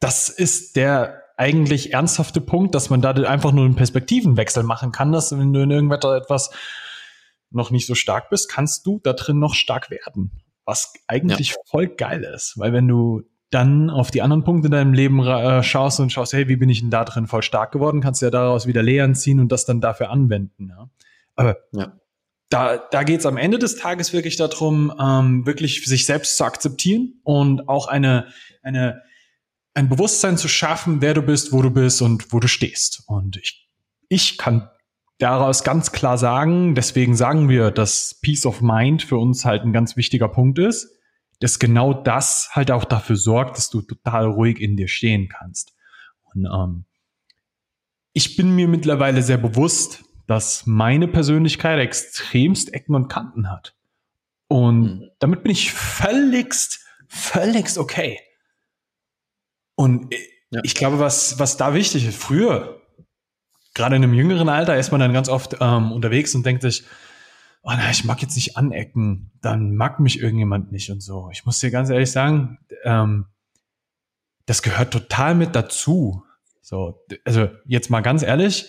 das 0.00 0.28
ist 0.28 0.74
der 0.74 1.22
eigentlich 1.36 1.92
ernsthafte 1.92 2.40
Punkt, 2.40 2.74
dass 2.74 2.90
man 2.90 3.02
da 3.02 3.10
einfach 3.10 3.52
nur 3.52 3.64
einen 3.64 3.76
Perspektivenwechsel 3.76 4.64
machen 4.64 4.90
kann, 4.90 5.12
dass 5.12 5.30
wenn 5.36 5.52
du 5.52 5.62
in 5.62 5.70
irgendetwas 5.70 6.50
noch 7.50 7.70
nicht 7.70 7.86
so 7.86 7.94
stark 7.94 8.30
bist, 8.30 8.50
kannst 8.50 8.84
du 8.86 9.00
da 9.02 9.12
drin 9.12 9.38
noch 9.38 9.54
stark 9.54 9.90
werden. 9.90 10.42
Was 10.64 10.92
eigentlich 11.06 11.50
ja. 11.50 11.56
voll 11.66 11.86
geil 11.86 12.24
ist. 12.24 12.58
Weil 12.58 12.72
wenn 12.72 12.88
du 12.88 13.22
dann 13.50 13.90
auf 13.90 14.10
die 14.10 14.22
anderen 14.22 14.44
Punkte 14.44 14.66
in 14.66 14.72
deinem 14.72 14.92
Leben 14.92 15.24
äh, 15.24 15.62
schaust 15.62 16.00
und 16.00 16.10
schaust, 16.10 16.32
hey, 16.32 16.48
wie 16.48 16.56
bin 16.56 16.68
ich 16.68 16.80
denn 16.80 16.90
da 16.90 17.04
drin 17.04 17.26
voll 17.26 17.42
stark 17.42 17.72
geworden, 17.72 18.00
kannst 18.00 18.20
du 18.20 18.26
ja 18.26 18.30
daraus 18.30 18.66
wieder 18.66 18.82
Lehren 18.82 19.14
ziehen 19.14 19.40
und 19.40 19.52
das 19.52 19.64
dann 19.64 19.80
dafür 19.80 20.10
anwenden. 20.10 20.68
Ja? 20.70 20.90
Aber 21.36 21.56
ja. 21.72 21.92
da, 22.48 22.76
da 22.76 23.04
geht 23.04 23.20
es 23.20 23.26
am 23.26 23.36
Ende 23.36 23.58
des 23.58 23.76
Tages 23.76 24.12
wirklich 24.12 24.36
darum, 24.36 24.92
ähm, 25.00 25.46
wirklich 25.46 25.84
sich 25.84 26.06
selbst 26.06 26.36
zu 26.36 26.44
akzeptieren 26.44 27.20
und 27.22 27.68
auch 27.68 27.86
eine, 27.86 28.26
eine, 28.62 29.02
ein 29.74 29.88
Bewusstsein 29.88 30.36
zu 30.36 30.48
schaffen, 30.48 31.00
wer 31.00 31.14
du 31.14 31.22
bist, 31.22 31.52
wo 31.52 31.62
du 31.62 31.70
bist 31.70 32.02
und 32.02 32.32
wo 32.32 32.40
du 32.40 32.48
stehst. 32.48 33.04
Und 33.06 33.36
ich, 33.36 33.68
ich 34.08 34.38
kann 34.38 34.68
daraus 35.18 35.62
ganz 35.62 35.92
klar 35.92 36.18
sagen, 36.18 36.74
deswegen 36.74 37.14
sagen 37.14 37.48
wir, 37.48 37.70
dass 37.70 38.18
Peace 38.22 38.44
of 38.44 38.60
Mind 38.60 39.04
für 39.04 39.18
uns 39.18 39.44
halt 39.44 39.62
ein 39.62 39.72
ganz 39.72 39.96
wichtiger 39.96 40.28
Punkt 40.28 40.58
ist 40.58 40.95
dass 41.40 41.58
genau 41.58 41.92
das 41.92 42.50
halt 42.52 42.70
auch 42.70 42.84
dafür 42.84 43.16
sorgt, 43.16 43.56
dass 43.56 43.70
du 43.70 43.82
total 43.82 44.26
ruhig 44.26 44.60
in 44.60 44.76
dir 44.76 44.88
stehen 44.88 45.28
kannst. 45.28 45.74
Und 46.34 46.46
ähm, 46.46 46.84
ich 48.12 48.36
bin 48.36 48.54
mir 48.54 48.68
mittlerweile 48.68 49.22
sehr 49.22 49.36
bewusst, 49.36 50.04
dass 50.26 50.66
meine 50.66 51.08
Persönlichkeit 51.08 51.78
extremst 51.78 52.72
Ecken 52.72 52.94
und 52.94 53.08
Kanten 53.08 53.50
hat. 53.50 53.76
Und 54.48 54.82
mhm. 54.82 55.10
damit 55.18 55.42
bin 55.42 55.52
ich 55.52 55.72
völligst, 55.72 56.80
völligst 57.08 57.78
okay. 57.78 58.20
Und 59.74 60.14
ja. 60.50 60.60
ich 60.64 60.74
glaube, 60.74 60.98
was, 60.98 61.38
was 61.38 61.56
da 61.56 61.74
wichtig 61.74 62.06
ist, 62.06 62.16
früher, 62.16 62.80
gerade 63.74 63.96
in 63.96 64.02
einem 64.02 64.14
jüngeren 64.14 64.48
Alter, 64.48 64.76
ist 64.76 64.90
man 64.90 65.00
dann 65.00 65.12
ganz 65.12 65.28
oft 65.28 65.56
ähm, 65.60 65.92
unterwegs 65.92 66.34
und 66.34 66.46
denkt 66.46 66.62
sich, 66.62 66.84
oh 67.66 67.72
na, 67.76 67.90
ich 67.90 68.04
mag 68.04 68.22
jetzt 68.22 68.36
nicht 68.36 68.56
anecken, 68.56 69.32
dann 69.42 69.74
mag 69.74 69.98
mich 69.98 70.20
irgendjemand 70.20 70.70
nicht 70.70 70.90
und 70.90 71.02
so. 71.02 71.30
Ich 71.32 71.44
muss 71.44 71.58
dir 71.58 71.72
ganz 71.72 71.90
ehrlich 71.90 72.12
sagen, 72.12 72.58
ähm, 72.84 73.26
das 74.46 74.62
gehört 74.62 74.92
total 74.92 75.34
mit 75.34 75.56
dazu. 75.56 76.22
So, 76.62 77.04
also 77.24 77.48
jetzt 77.64 77.90
mal 77.90 78.02
ganz 78.02 78.22
ehrlich, 78.22 78.68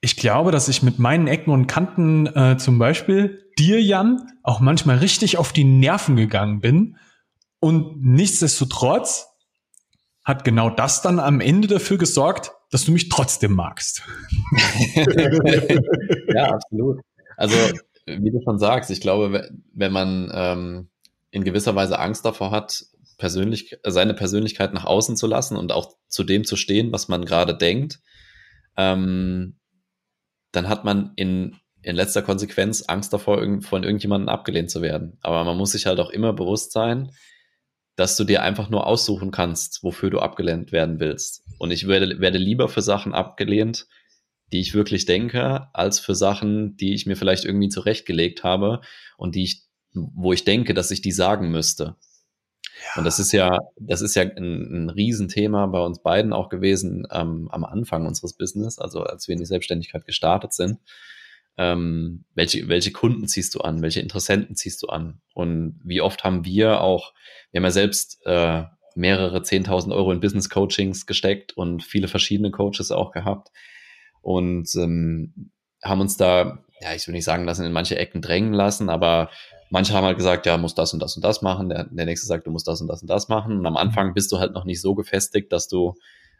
ich 0.00 0.16
glaube, 0.16 0.50
dass 0.50 0.68
ich 0.68 0.82
mit 0.82 0.98
meinen 0.98 1.28
Ecken 1.28 1.52
und 1.52 1.68
Kanten 1.68 2.26
äh, 2.26 2.56
zum 2.58 2.80
Beispiel 2.80 3.44
dir, 3.58 3.80
Jan, 3.80 4.26
auch 4.42 4.58
manchmal 4.58 4.98
richtig 4.98 5.38
auf 5.38 5.52
die 5.52 5.64
Nerven 5.64 6.16
gegangen 6.16 6.58
bin. 6.58 6.96
Und 7.60 8.04
nichtsdestotrotz 8.04 9.28
hat 10.24 10.44
genau 10.44 10.68
das 10.68 11.00
dann 11.00 11.20
am 11.20 11.40
Ende 11.40 11.68
dafür 11.68 11.96
gesorgt, 11.96 12.50
dass 12.72 12.84
du 12.84 12.90
mich 12.92 13.08
trotzdem 13.08 13.52
magst. 13.52 14.02
ja, 16.34 16.54
absolut. 16.54 17.00
Also, 17.38 17.56
wie 18.04 18.32
du 18.32 18.40
schon 18.42 18.58
sagst, 18.58 18.90
ich 18.90 19.00
glaube, 19.00 19.48
wenn 19.72 19.92
man 19.92 20.28
ähm, 20.34 20.90
in 21.30 21.44
gewisser 21.44 21.76
Weise 21.76 22.00
Angst 22.00 22.24
davor 22.24 22.50
hat, 22.50 22.84
persönlich, 23.16 23.78
seine 23.86 24.12
Persönlichkeit 24.12 24.74
nach 24.74 24.84
außen 24.84 25.16
zu 25.16 25.28
lassen 25.28 25.56
und 25.56 25.70
auch 25.70 25.94
zu 26.08 26.24
dem 26.24 26.44
zu 26.44 26.56
stehen, 26.56 26.90
was 26.90 27.06
man 27.06 27.24
gerade 27.24 27.56
denkt, 27.56 28.00
ähm, 28.76 29.56
dann 30.50 30.68
hat 30.68 30.84
man 30.84 31.12
in, 31.14 31.56
in 31.82 31.94
letzter 31.94 32.22
Konsequenz 32.22 32.82
Angst 32.88 33.12
davor, 33.12 33.38
von 33.60 33.84
irgendjemandem 33.84 34.28
abgelehnt 34.28 34.70
zu 34.70 34.82
werden. 34.82 35.18
Aber 35.20 35.44
man 35.44 35.56
muss 35.56 35.72
sich 35.72 35.86
halt 35.86 36.00
auch 36.00 36.10
immer 36.10 36.32
bewusst 36.32 36.72
sein, 36.72 37.12
dass 37.94 38.16
du 38.16 38.24
dir 38.24 38.42
einfach 38.42 38.68
nur 38.68 38.84
aussuchen 38.84 39.30
kannst, 39.30 39.84
wofür 39.84 40.10
du 40.10 40.18
abgelehnt 40.18 40.72
werden 40.72 40.98
willst. 40.98 41.44
Und 41.58 41.70
ich 41.70 41.86
werde, 41.86 42.18
werde 42.18 42.38
lieber 42.38 42.68
für 42.68 42.82
Sachen 42.82 43.14
abgelehnt, 43.14 43.86
die 44.52 44.60
ich 44.60 44.74
wirklich 44.74 45.04
denke, 45.04 45.68
als 45.74 46.00
für 46.00 46.14
Sachen, 46.14 46.76
die 46.76 46.94
ich 46.94 47.06
mir 47.06 47.16
vielleicht 47.16 47.44
irgendwie 47.44 47.68
zurechtgelegt 47.68 48.44
habe 48.44 48.80
und 49.16 49.34
die 49.34 49.44
ich, 49.44 49.62
wo 49.92 50.32
ich 50.32 50.44
denke, 50.44 50.74
dass 50.74 50.90
ich 50.90 51.02
die 51.02 51.12
sagen 51.12 51.50
müsste. 51.50 51.96
Ja. 52.94 52.98
Und 52.98 53.04
das 53.04 53.18
ist 53.18 53.32
ja, 53.32 53.58
das 53.76 54.00
ist 54.00 54.14
ja 54.14 54.22
ein, 54.22 54.84
ein 54.86 54.90
Riesenthema 54.90 55.66
bei 55.66 55.80
uns 55.80 56.00
beiden 56.00 56.32
auch 56.32 56.48
gewesen 56.48 57.06
ähm, 57.10 57.48
am 57.50 57.64
Anfang 57.64 58.06
unseres 58.06 58.34
Business, 58.34 58.78
also 58.78 59.02
als 59.02 59.28
wir 59.28 59.34
in 59.34 59.40
die 59.40 59.46
Selbstständigkeit 59.46 60.06
gestartet 60.06 60.52
sind. 60.52 60.78
Ähm, 61.56 62.24
welche, 62.34 62.68
welche 62.68 62.92
Kunden 62.92 63.26
ziehst 63.26 63.54
du 63.56 63.60
an? 63.60 63.82
Welche 63.82 64.00
Interessenten 64.00 64.54
ziehst 64.54 64.82
du 64.82 64.86
an? 64.86 65.20
Und 65.34 65.80
wie 65.82 66.00
oft 66.00 66.22
haben 66.22 66.44
wir 66.44 66.80
auch, 66.80 67.12
wir 67.50 67.58
haben 67.58 67.64
ja 67.64 67.70
selbst 67.72 68.20
äh, 68.24 68.62
mehrere 68.94 69.38
10.000 69.38 69.92
Euro 69.92 70.12
in 70.12 70.20
Business 70.20 70.48
Coachings 70.48 71.06
gesteckt 71.06 71.56
und 71.56 71.82
viele 71.82 72.06
verschiedene 72.06 72.52
Coaches 72.52 72.92
auch 72.92 73.10
gehabt 73.10 73.50
und 74.22 74.68
ähm, 74.76 75.50
haben 75.82 76.00
uns 76.00 76.16
da, 76.16 76.64
ja, 76.80 76.94
ich 76.94 77.06
will 77.06 77.14
nicht 77.14 77.24
sagen 77.24 77.44
lassen, 77.44 77.64
in 77.64 77.72
manche 77.72 77.96
Ecken 77.96 78.22
drängen 78.22 78.52
lassen, 78.52 78.88
aber 78.88 79.30
manche 79.70 79.92
haben 79.92 80.04
halt 80.04 80.16
gesagt, 80.16 80.46
ja, 80.46 80.56
muss 80.56 80.74
das 80.74 80.92
und 80.92 81.00
das 81.00 81.16
und 81.16 81.24
das 81.24 81.42
machen. 81.42 81.68
Der, 81.68 81.84
der 81.84 82.06
nächste 82.06 82.26
sagt, 82.26 82.46
du 82.46 82.50
musst 82.50 82.66
das 82.66 82.80
und 82.80 82.88
das 82.88 83.02
und 83.02 83.08
das 83.08 83.28
machen. 83.28 83.58
Und 83.58 83.66
am 83.66 83.76
Anfang 83.76 84.14
bist 84.14 84.32
du 84.32 84.38
halt 84.38 84.52
noch 84.52 84.64
nicht 84.64 84.80
so 84.80 84.94
gefestigt, 84.94 85.52
dass 85.52 85.68
du 85.68 85.94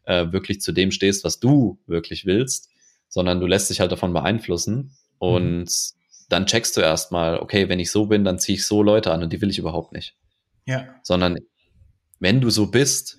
äh, 0.04 0.32
wirklich 0.32 0.60
zu 0.60 0.72
dem 0.72 0.90
stehst, 0.90 1.24
was 1.24 1.38
du 1.40 1.78
wirklich 1.86 2.26
willst, 2.26 2.70
sondern 3.08 3.40
du 3.40 3.46
lässt 3.46 3.70
dich 3.70 3.80
halt 3.80 3.92
davon 3.92 4.12
beeinflussen. 4.12 4.96
Und 5.18 5.64
mhm. 5.64 5.66
dann 6.28 6.46
checkst 6.46 6.76
du 6.76 6.80
erstmal, 6.80 7.38
okay, 7.38 7.68
wenn 7.68 7.80
ich 7.80 7.90
so 7.90 8.06
bin, 8.06 8.24
dann 8.24 8.38
ziehe 8.38 8.56
ich 8.56 8.66
so 8.66 8.82
Leute 8.82 9.12
an 9.12 9.22
und 9.22 9.32
die 9.32 9.40
will 9.40 9.50
ich 9.50 9.58
überhaupt 9.58 9.92
nicht. 9.92 10.16
Ja. 10.64 10.86
Sondern 11.02 11.38
wenn 12.20 12.40
du 12.40 12.50
so 12.50 12.70
bist 12.70 13.18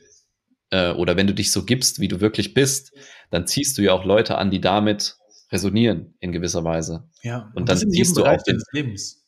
äh, 0.72 0.92
oder 0.92 1.16
wenn 1.18 1.28
du 1.28 1.34
dich 1.34 1.52
so 1.52 1.64
gibst, 1.66 2.00
wie 2.00 2.08
du 2.08 2.22
wirklich 2.22 2.54
bist, 2.54 2.94
dann 3.32 3.48
ziehst 3.48 3.78
du 3.78 3.82
ja 3.82 3.94
auch 3.94 4.06
Leute 4.06 4.38
an, 4.38 4.52
die 4.52 4.62
damit 4.62 5.16
resonieren 5.52 6.16
in 6.20 6.32
gewisser 6.32 6.64
Weise. 6.64 7.10
Ja. 7.24 7.52
Und, 7.56 7.70
dann 7.70 7.78
ziehst 7.78 8.18
du 8.18 8.26
auch 8.26 8.42
den 8.44 8.62
Lebens. 8.72 9.26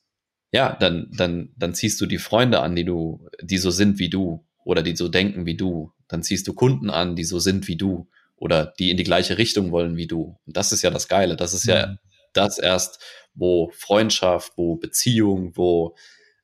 Ja, 0.52 0.76
dann, 0.80 1.10
dann, 1.16 1.54
dann 1.58 1.74
ziehst 1.74 2.00
du 2.02 2.06
die 2.06 2.18
Freunde 2.18 2.60
an, 2.60 2.76
die 2.76 2.84
du, 2.86 3.28
die 3.42 3.58
so 3.58 3.72
sind 3.72 4.00
wie 4.00 4.10
du 4.10 4.46
oder 4.66 4.84
die 4.84 4.96
so 4.96 5.08
denken 5.08 5.46
wie 5.46 5.56
du. 5.56 5.92
Dann 6.08 6.24
ziehst 6.24 6.48
du 6.48 6.54
Kunden 6.54 6.90
an, 6.90 7.16
die 7.16 7.24
so 7.24 7.40
sind 7.40 7.68
wie 7.68 7.78
du 7.78 8.10
oder 8.36 8.74
die 8.78 8.92
in 8.92 8.98
die 8.98 9.04
gleiche 9.04 9.38
Richtung 9.38 9.72
wollen 9.72 9.96
wie 9.96 10.08
du. 10.08 10.38
Und 10.46 10.58
das 10.58 10.72
ist 10.74 10.82
ja 10.82 10.90
das 10.90 11.08
Geile. 11.08 11.36
Das 11.38 11.54
ist 11.54 11.66
ja, 11.66 11.88
Mhm. 11.88 11.98
das 12.34 12.60
erst, 12.60 13.02
wo 13.34 13.72
Freundschaft, 13.74 14.54
wo 14.58 14.76
Beziehung, 14.76 15.56
wo 15.56 15.96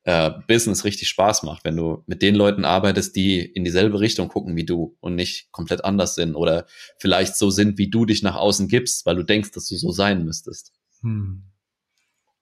äh, 0.08 0.32
Business 0.48 0.86
richtig 0.86 1.10
Spaß 1.10 1.44
macht, 1.44 1.66
wenn 1.66 1.76
du 1.76 2.02
mit 2.08 2.22
den 2.22 2.34
Leuten 2.34 2.64
arbeitest, 2.64 3.14
die 3.18 3.42
in 3.42 3.66
dieselbe 3.66 4.00
Richtung 4.00 4.30
gucken 4.30 4.56
wie 4.56 4.66
du 4.66 4.96
und 5.02 5.16
nicht 5.16 5.52
komplett 5.52 5.84
anders 5.84 6.16
sind 6.16 6.34
oder 6.34 6.66
vielleicht 6.98 7.36
so 7.36 7.50
sind, 7.50 7.78
wie 7.78 7.90
du 7.90 8.06
dich 8.06 8.24
nach 8.24 8.38
außen 8.38 8.70
gibst, 8.70 9.06
weil 9.06 9.18
du 9.18 9.24
denkst, 9.24 9.52
dass 9.52 9.68
du 9.68 9.76
so 9.76 9.92
sein 9.92 10.24
müsstest. 10.24 10.72
Hm. 11.02 11.44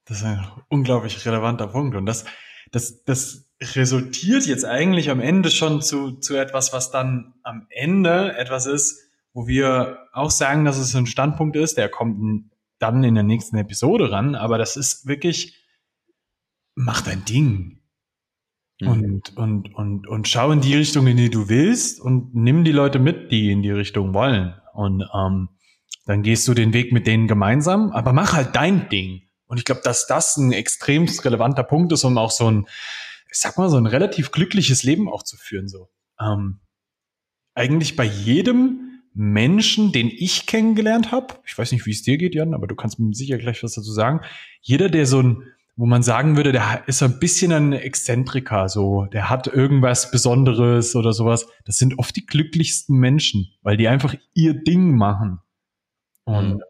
Das 0.04 0.18
ist 0.18 0.24
ein 0.24 0.46
unglaublich 0.68 1.26
relevanter 1.26 1.66
Punkt. 1.66 1.96
Und 1.96 2.06
das, 2.06 2.24
das, 2.70 3.02
das 3.02 3.48
resultiert 3.60 4.46
jetzt 4.46 4.64
eigentlich 4.64 5.10
am 5.10 5.18
Ende 5.18 5.50
schon 5.50 5.82
zu, 5.82 6.12
zu 6.12 6.36
etwas, 6.36 6.72
was 6.72 6.92
dann 6.92 7.34
am 7.42 7.66
Ende 7.70 8.38
etwas 8.38 8.66
ist, 8.66 9.10
wo 9.32 9.48
wir 9.48 9.98
auch 10.12 10.30
sagen, 10.30 10.64
dass 10.64 10.78
es 10.78 10.94
ein 10.94 11.06
Standpunkt 11.06 11.56
ist, 11.56 11.76
der 11.76 11.88
kommt 11.88 12.48
dann 12.78 13.02
in 13.02 13.14
der 13.14 13.24
nächsten 13.24 13.56
Episode 13.56 14.12
ran, 14.12 14.36
aber 14.36 14.56
das 14.56 14.76
ist 14.76 15.08
wirklich, 15.08 15.65
mach 16.76 17.00
dein 17.00 17.24
Ding. 17.24 17.80
Mhm. 18.80 18.88
Und, 18.88 19.36
und, 19.36 19.74
und, 19.74 20.06
und 20.06 20.28
schau 20.28 20.52
in 20.52 20.60
die 20.60 20.76
Richtung, 20.76 21.08
in 21.08 21.16
die 21.16 21.30
du 21.30 21.48
willst 21.48 22.00
und 22.00 22.34
nimm 22.34 22.62
die 22.62 22.72
Leute 22.72 23.00
mit, 23.00 23.32
die 23.32 23.50
in 23.50 23.62
die 23.62 23.70
Richtung 23.70 24.14
wollen. 24.14 24.54
Und 24.74 25.02
ähm, 25.12 25.48
dann 26.04 26.22
gehst 26.22 26.46
du 26.46 26.54
den 26.54 26.72
Weg 26.72 26.92
mit 26.92 27.06
denen 27.06 27.26
gemeinsam, 27.26 27.90
aber 27.90 28.12
mach 28.12 28.34
halt 28.34 28.54
dein 28.54 28.88
Ding. 28.88 29.22
Und 29.46 29.58
ich 29.58 29.64
glaube, 29.64 29.80
dass 29.82 30.06
das 30.06 30.36
ein 30.36 30.52
extrem 30.52 31.06
relevanter 31.06 31.64
Punkt 31.64 31.92
ist, 31.92 32.04
um 32.04 32.18
auch 32.18 32.30
so 32.30 32.50
ein, 32.50 32.66
ich 33.30 33.38
sag 33.38 33.58
mal, 33.58 33.70
so 33.70 33.76
ein 33.76 33.86
relativ 33.86 34.30
glückliches 34.30 34.82
Leben 34.82 35.08
auch 35.08 35.22
zu 35.22 35.36
führen. 35.36 35.68
So 35.68 35.88
ähm, 36.20 36.60
eigentlich 37.54 37.96
bei 37.96 38.04
jedem 38.04 39.00
Menschen, 39.14 39.92
den 39.92 40.08
ich 40.08 40.46
kennengelernt 40.46 41.10
habe, 41.10 41.36
ich 41.46 41.56
weiß 41.56 41.72
nicht, 41.72 41.86
wie 41.86 41.92
es 41.92 42.02
dir 42.02 42.18
geht, 42.18 42.34
Jan, 42.34 42.52
aber 42.52 42.66
du 42.66 42.74
kannst 42.74 42.98
mir 42.98 43.14
sicher 43.14 43.38
gleich 43.38 43.62
was 43.62 43.74
dazu 43.74 43.92
sagen. 43.92 44.20
Jeder, 44.60 44.90
der 44.90 45.06
so 45.06 45.22
ein 45.22 45.42
wo 45.76 45.86
man 45.86 46.02
sagen 46.02 46.36
würde, 46.36 46.52
der 46.52 46.84
ist 46.86 47.02
ein 47.02 47.18
bisschen 47.18 47.52
ein 47.52 47.72
Exzentriker, 47.72 48.68
so, 48.68 49.04
der 49.12 49.28
hat 49.28 49.46
irgendwas 49.46 50.10
Besonderes 50.10 50.96
oder 50.96 51.12
sowas. 51.12 51.46
Das 51.64 51.76
sind 51.76 51.98
oft 51.98 52.16
die 52.16 52.24
glücklichsten 52.26 52.96
Menschen, 52.98 53.52
weil 53.62 53.76
die 53.76 53.88
einfach 53.88 54.14
ihr 54.34 54.54
Ding 54.54 54.96
machen. 54.96 55.40
Und 56.24 56.62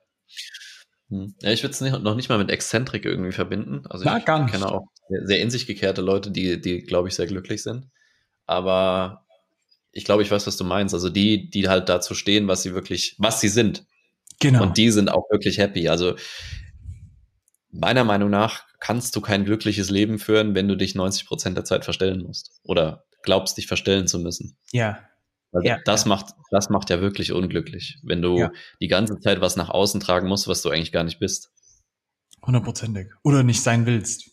Hm. 1.09 1.35
Ja, 1.41 1.51
ich 1.53 1.63
würde 1.63 1.73
es 1.73 1.81
nicht, 1.81 2.03
noch 2.03 2.17
nicht 2.17 2.29
mal 2.29 2.39
mit 2.39 2.51
Exzentrik 2.51 3.05
irgendwie 3.05 3.31
verbinden. 3.33 3.87
Also 3.89 4.05
Na, 4.05 4.19
ich 4.19 4.25
gar 4.25 4.43
nicht. 4.43 4.51
kenne 4.53 4.67
auch 4.69 4.89
sehr, 5.09 5.25
sehr 5.27 5.41
in 5.41 5.51
sich 5.51 5.67
gekehrte 5.67 6.03
Leute, 6.03 6.33
die, 6.33 6.61
die 6.61 6.81
glaube 6.83 7.07
ich, 7.09 7.15
sehr 7.15 7.27
glücklich 7.29 7.63
sind. 7.63 7.87
Aber 8.47 9.25
ich 9.93 10.05
glaube, 10.05 10.23
ich 10.25 10.31
weiß, 10.33 10.47
was 10.49 10.57
du 10.57 10.65
meinst. 10.65 10.95
Also 10.95 11.09
die, 11.09 11.49
die 11.49 11.69
halt 11.69 11.89
dazu 11.89 12.15
stehen, 12.15 12.49
was 12.49 12.63
sie 12.65 12.75
wirklich, 12.75 13.15
was 13.19 13.41
sie 13.41 13.49
sind. 13.49 13.87
genau. 14.41 14.63
Und 14.65 14.79
die 14.79 14.91
sind 14.91 15.09
auch 15.09 15.31
wirklich 15.31 15.59
happy. 15.59 15.89
Also 15.89 16.17
meiner 17.71 18.03
Meinung 18.05 18.31
nach 18.31 18.66
kannst 18.81 19.15
du 19.17 19.21
kein 19.21 19.45
glückliches 19.45 19.91
Leben 19.91 20.19
führen, 20.19 20.55
wenn 20.55 20.69
du 20.69 20.77
dich 20.77 20.95
90 20.95 21.27
Prozent 21.27 21.57
der 21.57 21.65
Zeit 21.65 21.85
verstellen 21.85 22.23
musst. 22.23 22.61
Oder 22.65 23.05
glaubst, 23.23 23.57
dich 23.57 23.67
verstellen 23.67 24.07
zu 24.07 24.19
müssen. 24.19 24.57
ja, 24.73 25.01
Weil 25.53 25.65
Ja, 25.65 25.79
das 25.85 26.03
ja. 26.05 26.09
macht, 26.09 26.35
das 26.51 26.69
macht 26.71 26.91
ja 26.91 27.01
wirklich 27.01 27.33
unglücklich, 27.33 27.99
wenn 28.03 28.21
du 28.23 28.39
Ja. 28.39 28.51
die 28.81 28.89
ganze 28.89 29.19
Zeit 29.21 29.41
was 29.41 29.57
nach 29.57 29.69
außen 29.71 30.01
tragen 30.01 30.29
musst, 30.29 30.49
was 30.49 30.63
du 30.63 30.71
eigentlich 30.71 30.93
gar 30.93 31.05
nicht 31.05 31.19
bist. 31.19 31.51
hundertprozentig. 32.45 33.09
Oder 33.25 33.43
nicht 33.43 33.63
sein 33.63 33.87
willst. 33.87 34.31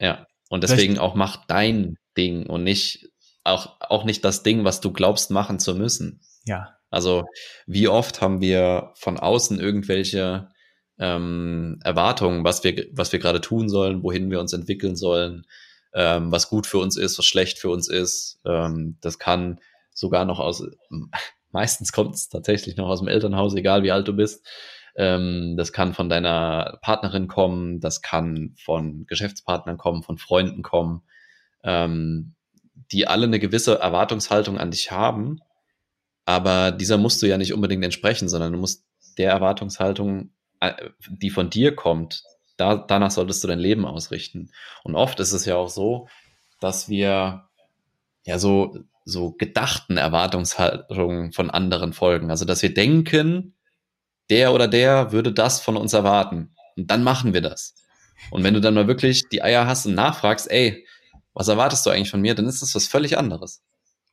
Ja. 0.00 0.26
Und 0.48 0.64
Vielleicht- 0.64 0.80
deswegen 0.80 0.98
auch 0.98 1.14
mach 1.14 1.44
dein 1.46 1.96
Ding 2.16 2.46
und 2.46 2.64
nicht, 2.64 3.10
auch, 3.44 3.80
auch 3.80 4.04
nicht 4.04 4.24
das 4.24 4.42
Ding, 4.42 4.64
was 4.64 4.80
du 4.80 4.92
glaubst 4.92 5.30
machen 5.30 5.58
zu 5.58 5.74
müssen. 5.74 6.20
Ja, 6.44 6.72
Also, 6.90 7.24
wie 7.66 7.88
oft 7.88 8.20
haben 8.22 8.40
wir 8.40 8.92
von 8.96 9.18
außen 9.18 9.58
irgendwelche 9.60 10.48
ähm, 10.98 11.78
Erwartungen, 11.84 12.44
was 12.44 12.64
wir, 12.64 12.86
was 12.92 13.12
wir 13.12 13.18
gerade 13.18 13.40
tun 13.40 13.68
sollen, 13.68 14.02
wohin 14.02 14.30
wir 14.30 14.40
uns 14.40 14.52
entwickeln 14.52 14.96
sollen, 14.96 15.46
ähm, 15.94 16.32
was 16.32 16.48
gut 16.48 16.66
für 16.66 16.78
uns 16.78 16.96
ist, 16.96 17.18
was 17.18 17.26
schlecht 17.26 17.58
für 17.58 17.70
uns 17.70 17.88
ist. 17.88 18.40
Ähm, 18.44 18.96
das 19.00 19.18
kann 19.18 19.60
sogar 19.92 20.24
noch 20.24 20.40
aus, 20.40 20.62
meistens 21.50 21.92
kommt 21.92 22.14
es 22.14 22.28
tatsächlich 22.28 22.76
noch 22.76 22.88
aus 22.88 23.00
dem 23.00 23.08
Elternhaus, 23.08 23.54
egal 23.54 23.82
wie 23.82 23.92
alt 23.92 24.08
du 24.08 24.14
bist. 24.14 24.46
Ähm, 24.96 25.56
das 25.56 25.72
kann 25.72 25.92
von 25.92 26.08
deiner 26.08 26.78
Partnerin 26.80 27.28
kommen, 27.28 27.80
das 27.80 28.00
kann 28.00 28.54
von 28.64 29.06
Geschäftspartnern 29.06 29.76
kommen, 29.76 30.02
von 30.02 30.16
Freunden 30.16 30.62
kommen, 30.62 31.02
ähm, 31.62 32.34
die 32.92 33.06
alle 33.06 33.26
eine 33.26 33.38
gewisse 33.38 33.78
Erwartungshaltung 33.78 34.58
an 34.58 34.70
dich 34.70 34.90
haben, 34.90 35.40
aber 36.24 36.72
dieser 36.72 36.98
musst 36.98 37.22
du 37.22 37.26
ja 37.26 37.38
nicht 37.38 37.52
unbedingt 37.52 37.84
entsprechen, 37.84 38.28
sondern 38.28 38.52
du 38.52 38.58
musst 38.58 38.84
der 39.18 39.30
Erwartungshaltung, 39.30 40.30
die 41.08 41.30
von 41.30 41.50
dir 41.50 41.74
kommt, 41.74 42.22
da, 42.56 42.76
danach 42.76 43.10
solltest 43.10 43.44
du 43.44 43.48
dein 43.48 43.58
Leben 43.58 43.84
ausrichten. 43.84 44.50
Und 44.82 44.96
oft 44.96 45.20
ist 45.20 45.32
es 45.32 45.44
ja 45.44 45.56
auch 45.56 45.68
so, 45.68 46.08
dass 46.60 46.88
wir 46.88 47.48
ja 48.24 48.38
so, 48.38 48.78
so 49.04 49.32
gedachten 49.32 49.96
Erwartungshaltungen 49.98 51.32
von 51.32 51.50
anderen 51.50 51.92
folgen. 51.92 52.30
Also, 52.30 52.44
dass 52.44 52.62
wir 52.62 52.72
denken, 52.72 53.54
der 54.30 54.52
oder 54.52 54.68
der 54.68 55.12
würde 55.12 55.32
das 55.32 55.60
von 55.60 55.76
uns 55.76 55.92
erwarten. 55.92 56.54
Und 56.76 56.90
dann 56.90 57.02
machen 57.02 57.34
wir 57.34 57.42
das. 57.42 57.74
Und 58.30 58.42
wenn 58.42 58.54
du 58.54 58.60
dann 58.60 58.74
mal 58.74 58.88
wirklich 58.88 59.28
die 59.28 59.42
Eier 59.42 59.66
hast 59.66 59.86
und 59.86 59.94
nachfragst, 59.94 60.50
ey, 60.50 60.86
was 61.34 61.48
erwartest 61.48 61.84
du 61.84 61.90
eigentlich 61.90 62.10
von 62.10 62.22
mir, 62.22 62.34
dann 62.34 62.46
ist 62.46 62.62
das 62.62 62.74
was 62.74 62.86
völlig 62.86 63.18
anderes. 63.18 63.62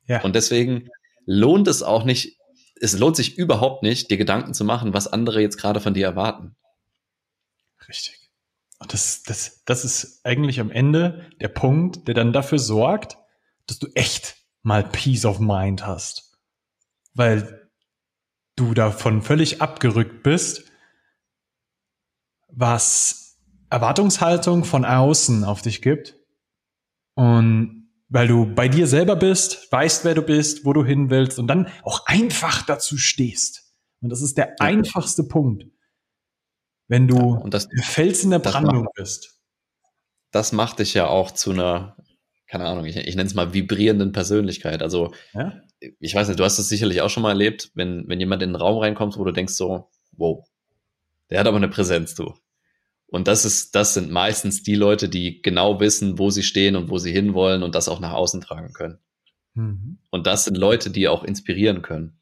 ja. 0.08 0.21
Und 0.21 0.36
deswegen 0.36 0.89
lohnt 1.25 1.67
es 1.67 1.82
auch 1.82 2.03
nicht, 2.03 2.38
es 2.79 2.97
lohnt 2.97 3.15
sich 3.15 3.38
überhaupt 3.38 3.83
nicht, 3.83 4.09
dir 4.09 4.17
Gedanken 4.17 4.53
zu 4.53 4.65
machen, 4.65 4.93
was 4.93 5.07
andere 5.07 5.41
jetzt 5.41 5.57
gerade 5.57 5.79
von 5.79 5.93
dir 5.93 6.05
erwarten. 6.05 6.55
Richtig. 7.88 8.31
Und 8.79 8.93
das, 8.93 9.23
das, 9.23 9.63
das 9.65 9.86
ist 9.86 10.25
eigentlich 10.25 10.59
am 10.59 10.71
Ende 10.71 11.29
der 11.39 11.47
Punkt, 11.47 12.07
der 12.07 12.15
dann 12.15 12.33
dafür 12.33 12.59
sorgt, 12.59 13.17
dass 13.67 13.79
du 13.79 13.88
echt 13.95 14.36
mal 14.62 14.83
Peace 14.83 15.25
of 15.25 15.39
Mind 15.39 15.86
hast. 15.86 16.38
Weil 17.13 17.69
du 18.55 18.73
davon 18.73 19.21
völlig 19.21 19.62
abgerückt 19.62 20.23
bist, 20.23 20.63
was 22.47 23.39
Erwartungshaltung 23.69 24.63
von 24.63 24.86
außen 24.86 25.43
auf 25.43 25.62
dich 25.62 25.81
gibt. 25.81 26.15
Und 27.15 27.83
weil 28.13 28.28
du 28.28 28.45
bei 28.45 28.67
dir 28.67 28.86
selber 28.86 29.15
bist, 29.15 29.71
weißt, 29.71 30.06
wer 30.06 30.13
du 30.13 30.21
bist, 30.21 30.65
wo 30.65 30.73
du 30.73 30.86
hin 30.86 31.10
willst 31.10 31.39
und 31.39 31.47
dann 31.47 31.67
auch 31.82 32.06
einfach 32.06 32.62
dazu 32.63 32.95
stehst. 32.95 33.73
Und 34.02 34.10
das 34.10 34.21
ist 34.21 34.38
der 34.38 34.54
einfachste 34.60 35.23
Punkt. 35.23 35.65
Wenn 36.88 37.08
du 37.08 37.17
Und 37.17 37.56
das, 37.56 37.67
der 37.67 37.84
Fels 37.84 38.23
in 38.23 38.30
der 38.30 38.38
Brandung 38.38 38.88
bist. 38.93 39.39
das 40.30 40.52
macht 40.52 40.78
dich 40.78 40.93
ja 40.93 41.08
auch 41.08 41.32
zu 41.32 41.52
einer, 41.52 41.97
keine 42.45 42.65
Ahnung, 42.65 42.86
ich, 42.86 42.97
ich 42.97 43.15
nenne 43.15 43.26
es 43.26 43.34
mal 43.34 43.52
vibrierenden 43.52 44.12
Persönlichkeit. 44.12 44.84
Also, 44.84 45.12
Ja? 45.34 45.60
ich 45.80 46.13
weiß 46.13 46.28
nicht, 46.28 46.39
du 46.39 46.43
hast 46.43 46.60
es 46.60 46.69
sicherlich 46.69 47.02
auch 47.02 47.10
schon 47.10 47.23
mal 47.23 47.30
erlebt, 47.30 47.71
wenn, 47.73 48.08
wenn 48.08 48.19
jemand 48.19 48.43
in 48.43 48.49
den 48.52 48.56
Raum 48.56 48.78
reinkommt, 48.78 49.17
wo 49.17 49.23
du 49.23 49.32
denkst 49.32 49.56
so, 49.56 49.89
wow, 50.12 50.47
der 51.32 51.39
hat 51.39 51.47
aber 51.47 51.58
eine 51.58 51.67
Präsenz, 51.67 52.13
du. 52.13 52.36
Und 53.13 53.28
das 53.28 53.45
ist, 53.45 53.76
das 53.76 53.93
sind 53.93 54.10
meistens 54.10 54.63
die 54.63 54.73
Leute, 54.73 55.08
die 55.08 55.43
genau 55.43 55.80
wissen, 55.80 56.17
wo 56.17 56.32
sie 56.32 56.41
stehen 56.41 56.76
und 56.76 56.89
wo 56.89 56.97
sie 56.97 57.12
hinwollen 57.12 57.62
und 57.62 57.76
das 57.76 57.88
auch 57.88 57.99
nach 57.99 58.13
außen 58.13 58.41
tragen 58.41 58.73
können. 58.73 58.97
Mhm. 59.54 59.99
Und 60.10 60.26
das 60.26 60.45
sind 60.45 60.58
Leute, 60.58 60.89
die 60.89 61.08
auch 61.08 61.23
inspirieren 61.23 61.84
können. 61.84 62.19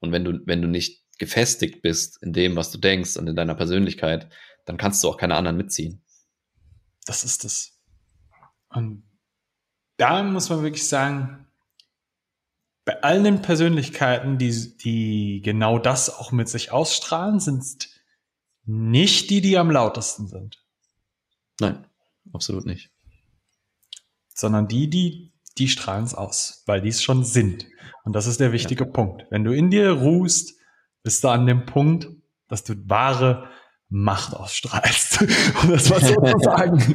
Und 0.00 0.10
wenn 0.10 0.24
du, 0.24 0.40
wenn 0.46 0.62
du 0.62 0.68
nicht 0.68 1.04
gefestigt 1.18 1.82
bist 1.82 2.22
in 2.22 2.32
dem, 2.32 2.56
was 2.56 2.70
du 2.70 2.78
denkst 2.78 3.18
und 3.18 3.26
in 3.26 3.36
deiner 3.36 3.54
Persönlichkeit, 3.54 4.30
dann 4.64 4.78
kannst 4.78 5.04
du 5.04 5.08
auch 5.08 5.18
keine 5.18 5.34
anderen 5.34 5.58
mitziehen. 5.58 6.02
Das 7.04 7.22
ist 7.22 7.44
es. 7.44 7.78
Und 8.70 9.02
da 9.98 10.22
muss 10.22 10.48
man 10.48 10.62
wirklich 10.62 10.88
sagen, 10.88 11.46
bei 12.86 13.02
allen 13.02 13.24
den 13.24 13.42
Persönlichkeiten, 13.42 14.38
die, 14.38 14.74
die 14.78 15.42
genau 15.44 15.78
das 15.78 16.08
auch 16.08 16.32
mit 16.32 16.48
sich 16.48 16.72
ausstrahlen, 16.72 17.40
sind 17.40 17.87
nicht 18.68 19.30
die, 19.30 19.40
die 19.40 19.56
am 19.56 19.70
lautesten 19.70 20.28
sind, 20.28 20.62
Nein, 21.58 21.86
absolut 22.32 22.66
nicht. 22.66 22.90
sondern 24.34 24.68
die, 24.68 24.90
die, 24.90 25.32
die 25.56 25.68
strahlen 25.68 26.04
es 26.04 26.14
aus, 26.14 26.62
weil 26.66 26.82
die 26.82 26.90
es 26.90 27.02
schon 27.02 27.24
sind. 27.24 27.66
Und 28.04 28.12
das 28.12 28.26
ist 28.26 28.40
der 28.40 28.52
wichtige 28.52 28.86
Punkt. 28.86 29.24
Wenn 29.30 29.42
du 29.42 29.52
in 29.52 29.70
dir 29.70 29.90
ruhst, 29.92 30.54
bist 31.02 31.24
du 31.24 31.28
an 31.28 31.46
dem 31.46 31.66
Punkt, 31.66 32.08
dass 32.48 32.62
du 32.64 32.74
wahre, 32.88 33.48
Macht 33.90 34.34
ausstrahlst. 34.34 35.22
um 35.62 35.70
das 35.70 35.88
mal 35.88 36.04
so 36.04 36.14
zu 36.14 36.38
sagen. 36.42 36.94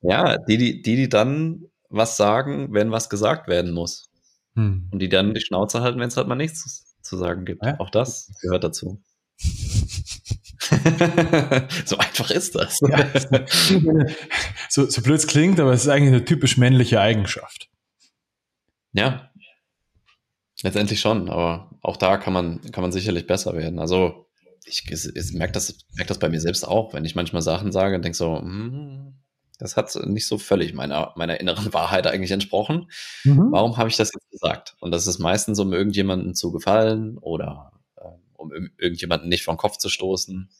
Ja, 0.00 0.38
die, 0.38 0.56
die, 0.56 0.80
die, 0.80 0.96
die 0.96 1.08
dann 1.10 1.66
was 1.90 2.16
sagen, 2.16 2.72
wenn 2.72 2.90
was 2.90 3.10
gesagt 3.10 3.48
werden 3.48 3.72
muss. 3.72 4.10
Hm. 4.54 4.88
Und 4.90 4.98
die 5.00 5.10
dann 5.10 5.34
die 5.34 5.42
Schnauze 5.42 5.82
halten, 5.82 6.00
wenn 6.00 6.08
es 6.08 6.16
halt 6.16 6.26
mal 6.26 6.36
nichts 6.36 6.96
zu 7.02 7.16
sagen 7.18 7.44
gibt. 7.44 7.62
Ja. 7.66 7.78
Auch 7.80 7.90
das 7.90 8.32
gehört 8.40 8.64
dazu. 8.64 9.02
so 11.84 11.98
einfach 11.98 12.30
ist 12.30 12.54
das. 12.54 12.80
Ja, 12.80 13.08
so, 14.68 14.88
so 14.88 15.02
blöd 15.02 15.18
es 15.18 15.26
klingt, 15.26 15.60
aber 15.60 15.72
es 15.72 15.82
ist 15.82 15.88
eigentlich 15.88 16.14
eine 16.14 16.24
typisch 16.24 16.56
männliche 16.56 17.00
Eigenschaft. 17.00 17.68
Ja. 18.92 19.30
Letztendlich 20.62 21.00
schon, 21.00 21.30
aber 21.30 21.70
auch 21.80 21.96
da 21.96 22.18
kann 22.18 22.32
man, 22.32 22.60
kann 22.72 22.82
man 22.82 22.92
sicherlich 22.92 23.26
besser 23.26 23.54
werden. 23.54 23.78
Also 23.78 24.26
ich, 24.66 24.84
ich, 24.90 25.16
ich 25.16 25.32
merke 25.32 25.52
das, 25.52 25.74
merk 25.94 26.08
das 26.08 26.18
bei 26.18 26.28
mir 26.28 26.40
selbst 26.40 26.66
auch, 26.66 26.92
wenn 26.92 27.04
ich 27.04 27.14
manchmal 27.14 27.42
Sachen 27.42 27.72
sage 27.72 27.96
und 27.96 28.04
denke 28.04 28.16
so, 28.16 28.38
hm, 28.38 29.14
das 29.60 29.76
hat 29.76 29.94
nicht 30.06 30.26
so 30.26 30.38
völlig 30.38 30.72
meiner, 30.74 31.12
meiner 31.16 31.38
inneren 31.38 31.72
Wahrheit 31.74 32.06
eigentlich 32.06 32.30
entsprochen. 32.30 32.90
Mhm. 33.24 33.52
Warum 33.52 33.76
habe 33.76 33.88
ich 33.88 33.96
das 33.96 34.10
jetzt 34.12 34.30
gesagt? 34.30 34.76
Und 34.80 34.90
das 34.90 35.06
ist 35.06 35.18
meistens, 35.18 35.58
um 35.58 35.72
irgendjemanden 35.72 36.34
zu 36.34 36.50
gefallen 36.50 37.18
oder 37.18 37.72
äh, 37.96 38.08
um 38.36 38.52
irgendjemanden 38.78 39.28
nicht 39.28 39.44
vom 39.44 39.56
Kopf 39.56 39.76
zu 39.76 39.88
stoßen. 39.88 40.50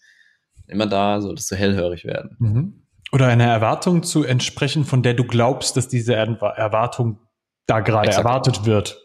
Immer 0.71 0.87
da, 0.87 1.21
so 1.21 1.33
dass 1.33 1.47
du 1.47 1.57
hellhörig 1.57 2.05
werden. 2.05 2.37
Mhm. 2.39 2.87
Oder 3.13 3.27
eine 3.27 3.45
Erwartung 3.45 4.03
zu 4.03 4.25
entsprechen, 4.25 4.85
von 4.85 5.03
der 5.03 5.15
du 5.15 5.25
glaubst, 5.25 5.77
dass 5.77 5.89
diese 5.89 6.15
Erwartung 6.15 7.19
da 7.67 7.81
gerade 7.81 8.09
exakt. 8.09 8.25
erwartet 8.25 8.67
wird. 8.67 8.99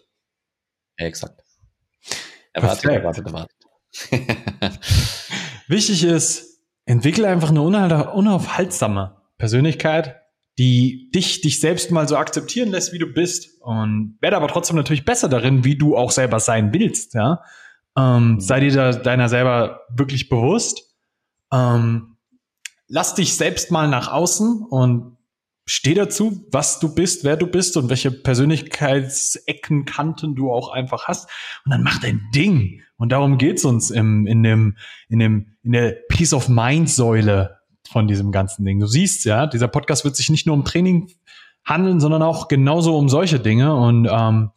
Exakt. 0.98 1.42
Erwartet, 2.54 2.92
erwartet, 2.92 3.26
erwartet. 3.26 3.56
Wichtig 5.68 6.04
ist, 6.04 6.62
entwickle 6.86 7.28
einfach 7.28 7.50
eine 7.50 7.62
unaufhaltsame 7.62 9.18
Persönlichkeit, 9.38 10.22
die 10.58 11.10
dich, 11.14 11.42
dich 11.42 11.60
selbst 11.60 11.92
mal 11.92 12.08
so 12.08 12.16
akzeptieren 12.16 12.70
lässt, 12.70 12.94
wie 12.94 13.00
du 13.00 13.08
bist 13.08 13.62
und 13.62 14.18
werde 14.22 14.38
aber 14.38 14.48
trotzdem 14.48 14.78
natürlich 14.78 15.04
besser 15.04 15.28
darin, 15.28 15.66
wie 15.66 15.78
du 15.78 15.98
auch 15.98 16.12
selber 16.12 16.40
sein 16.40 16.74
willst, 16.74 17.14
ja. 17.14 17.42
Ähm, 17.98 18.34
mhm. 18.34 18.40
sei 18.40 18.60
dir 18.60 18.72
da, 18.74 18.92
deiner 18.92 19.30
selber 19.30 19.82
wirklich 19.90 20.30
bewusst. 20.30 20.82
Ähm, 21.56 22.18
lass 22.88 23.16
dich 23.16 23.36
selbst 23.36 23.72
mal 23.72 23.88
nach 23.88 24.12
außen 24.12 24.64
und 24.70 25.18
steh 25.66 25.94
dazu, 25.94 26.46
was 26.52 26.80
du 26.80 26.94
bist, 26.94 27.24
wer 27.24 27.38
du 27.38 27.48
bist 27.48 27.76
und 27.78 27.90
welche 27.90 28.12
Persönlichkeitsecken, 28.12 29.86
Kanten 29.86 30.36
du 30.36 30.52
auch 30.52 30.70
einfach 30.70 31.06
hast. 31.08 31.30
Und 31.66 31.72
dann 31.72 31.84
mach 31.84 32.00
dein 32.00 32.22
Ding. 32.34 32.82
Und 32.98 33.12
darum 33.12 33.38
geht's 33.38 33.66
uns 33.66 33.90
im, 33.90 34.28
in 34.28 34.44
dem, 34.44 34.78
in 35.10 35.20
dem, 35.20 35.58
in 35.64 35.72
der 35.72 35.96
Peace 36.10 36.34
of 36.34 36.50
Mind 36.50 36.90
Säule 36.90 37.58
von 37.90 38.08
diesem 38.08 38.32
ganzen 38.32 38.64
Ding. 38.66 38.80
Du 38.80 38.88
siehst 38.88 39.26
ja, 39.26 39.48
dieser 39.48 39.68
Podcast 39.68 40.06
wird 40.06 40.16
sich 40.16 40.30
nicht 40.30 40.46
nur 40.46 40.56
um 40.56 40.66
Training 40.66 41.12
handeln, 41.64 42.00
sondern 42.00 42.22
auch 42.22 42.48
genauso 42.48 42.98
um 42.98 43.10
solche 43.10 43.40
Dinge. 43.40 43.76
Und 43.76 44.08
ähm, 44.10 44.52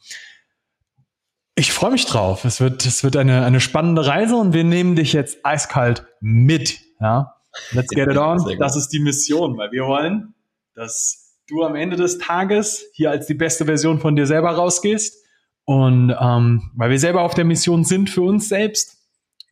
ich 1.54 1.72
freue 1.72 1.90
mich 1.90 2.06
drauf. 2.06 2.44
Es 2.44 2.60
wird, 2.60 2.84
es 2.84 3.02
wird 3.02 3.16
eine, 3.16 3.44
eine 3.44 3.60
spannende 3.60 4.06
Reise 4.06 4.36
und 4.36 4.52
wir 4.52 4.64
nehmen 4.64 4.94
dich 4.94 5.14
jetzt 5.14 5.44
eiskalt 5.44 6.06
mit. 6.20 6.87
Ja, 7.00 7.34
let's 7.72 7.88
get 7.88 8.08
it 8.08 8.16
on. 8.16 8.38
Das 8.58 8.76
ist 8.76 8.88
die 8.88 9.00
Mission, 9.00 9.56
weil 9.56 9.70
wir 9.72 9.86
wollen, 9.86 10.34
dass 10.74 11.36
du 11.48 11.64
am 11.64 11.74
Ende 11.74 11.96
des 11.96 12.18
Tages 12.18 12.84
hier 12.92 13.10
als 13.10 13.26
die 13.26 13.34
beste 13.34 13.64
Version 13.64 14.00
von 14.00 14.16
dir 14.16 14.26
selber 14.26 14.50
rausgehst. 14.50 15.24
Und 15.64 16.14
ähm, 16.18 16.70
weil 16.74 16.90
wir 16.90 16.98
selber 16.98 17.22
auf 17.22 17.34
der 17.34 17.44
Mission 17.44 17.84
sind 17.84 18.08
für 18.10 18.22
uns 18.22 18.48
selbst, 18.48 18.96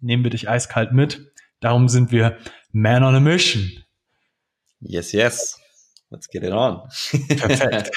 nehmen 0.00 0.24
wir 0.24 0.30
dich 0.30 0.48
eiskalt 0.48 0.92
mit. 0.92 1.32
Darum 1.60 1.88
sind 1.88 2.12
wir 2.12 2.38
Man 2.72 3.02
on 3.02 3.14
a 3.14 3.20
Mission. 3.20 3.70
Yes, 4.80 5.12
yes. 5.12 5.60
Let's 6.10 6.28
get 6.28 6.44
it 6.44 6.52
on. 6.52 6.82
Perfekt. 7.28 7.90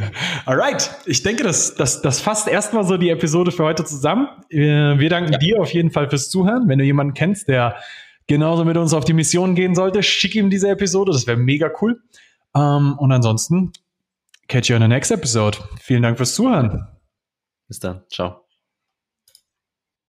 Alright. 0.46 0.88
Ich 1.04 1.24
denke, 1.24 1.42
das, 1.42 1.74
das, 1.74 2.00
das 2.00 2.20
fasst 2.20 2.46
erstmal 2.46 2.84
so 2.84 2.96
die 2.96 3.10
Episode 3.10 3.50
für 3.50 3.64
heute 3.64 3.84
zusammen. 3.84 4.28
Wir 4.48 5.08
danken 5.08 5.32
ja. 5.32 5.38
dir 5.38 5.60
auf 5.60 5.72
jeden 5.72 5.90
Fall 5.90 6.08
fürs 6.08 6.30
Zuhören. 6.30 6.68
Wenn 6.68 6.78
du 6.78 6.84
jemanden 6.84 7.14
kennst, 7.14 7.48
der 7.48 7.76
genauso 8.26 8.64
mit 8.64 8.76
uns 8.76 8.92
auf 8.92 9.04
die 9.04 9.12
Mission 9.12 9.54
gehen 9.54 9.74
sollte, 9.74 10.02
schick 10.02 10.34
ihm 10.34 10.50
diese 10.50 10.68
Episode. 10.68 11.12
Das 11.12 11.26
wäre 11.26 11.36
mega 11.36 11.70
cool. 11.80 12.02
Um, 12.52 12.62
ähm, 12.62 12.98
und 12.98 13.12
ansonsten, 13.12 13.72
catch 14.48 14.68
you 14.68 14.76
on 14.76 14.82
the 14.82 14.88
next 14.88 15.10
episode. 15.10 15.58
Vielen 15.80 16.02
Dank 16.02 16.16
fürs 16.16 16.34
Zuhören. 16.34 16.86
Bis 17.68 17.80
dann. 17.80 18.02
Ciao. 18.10 18.45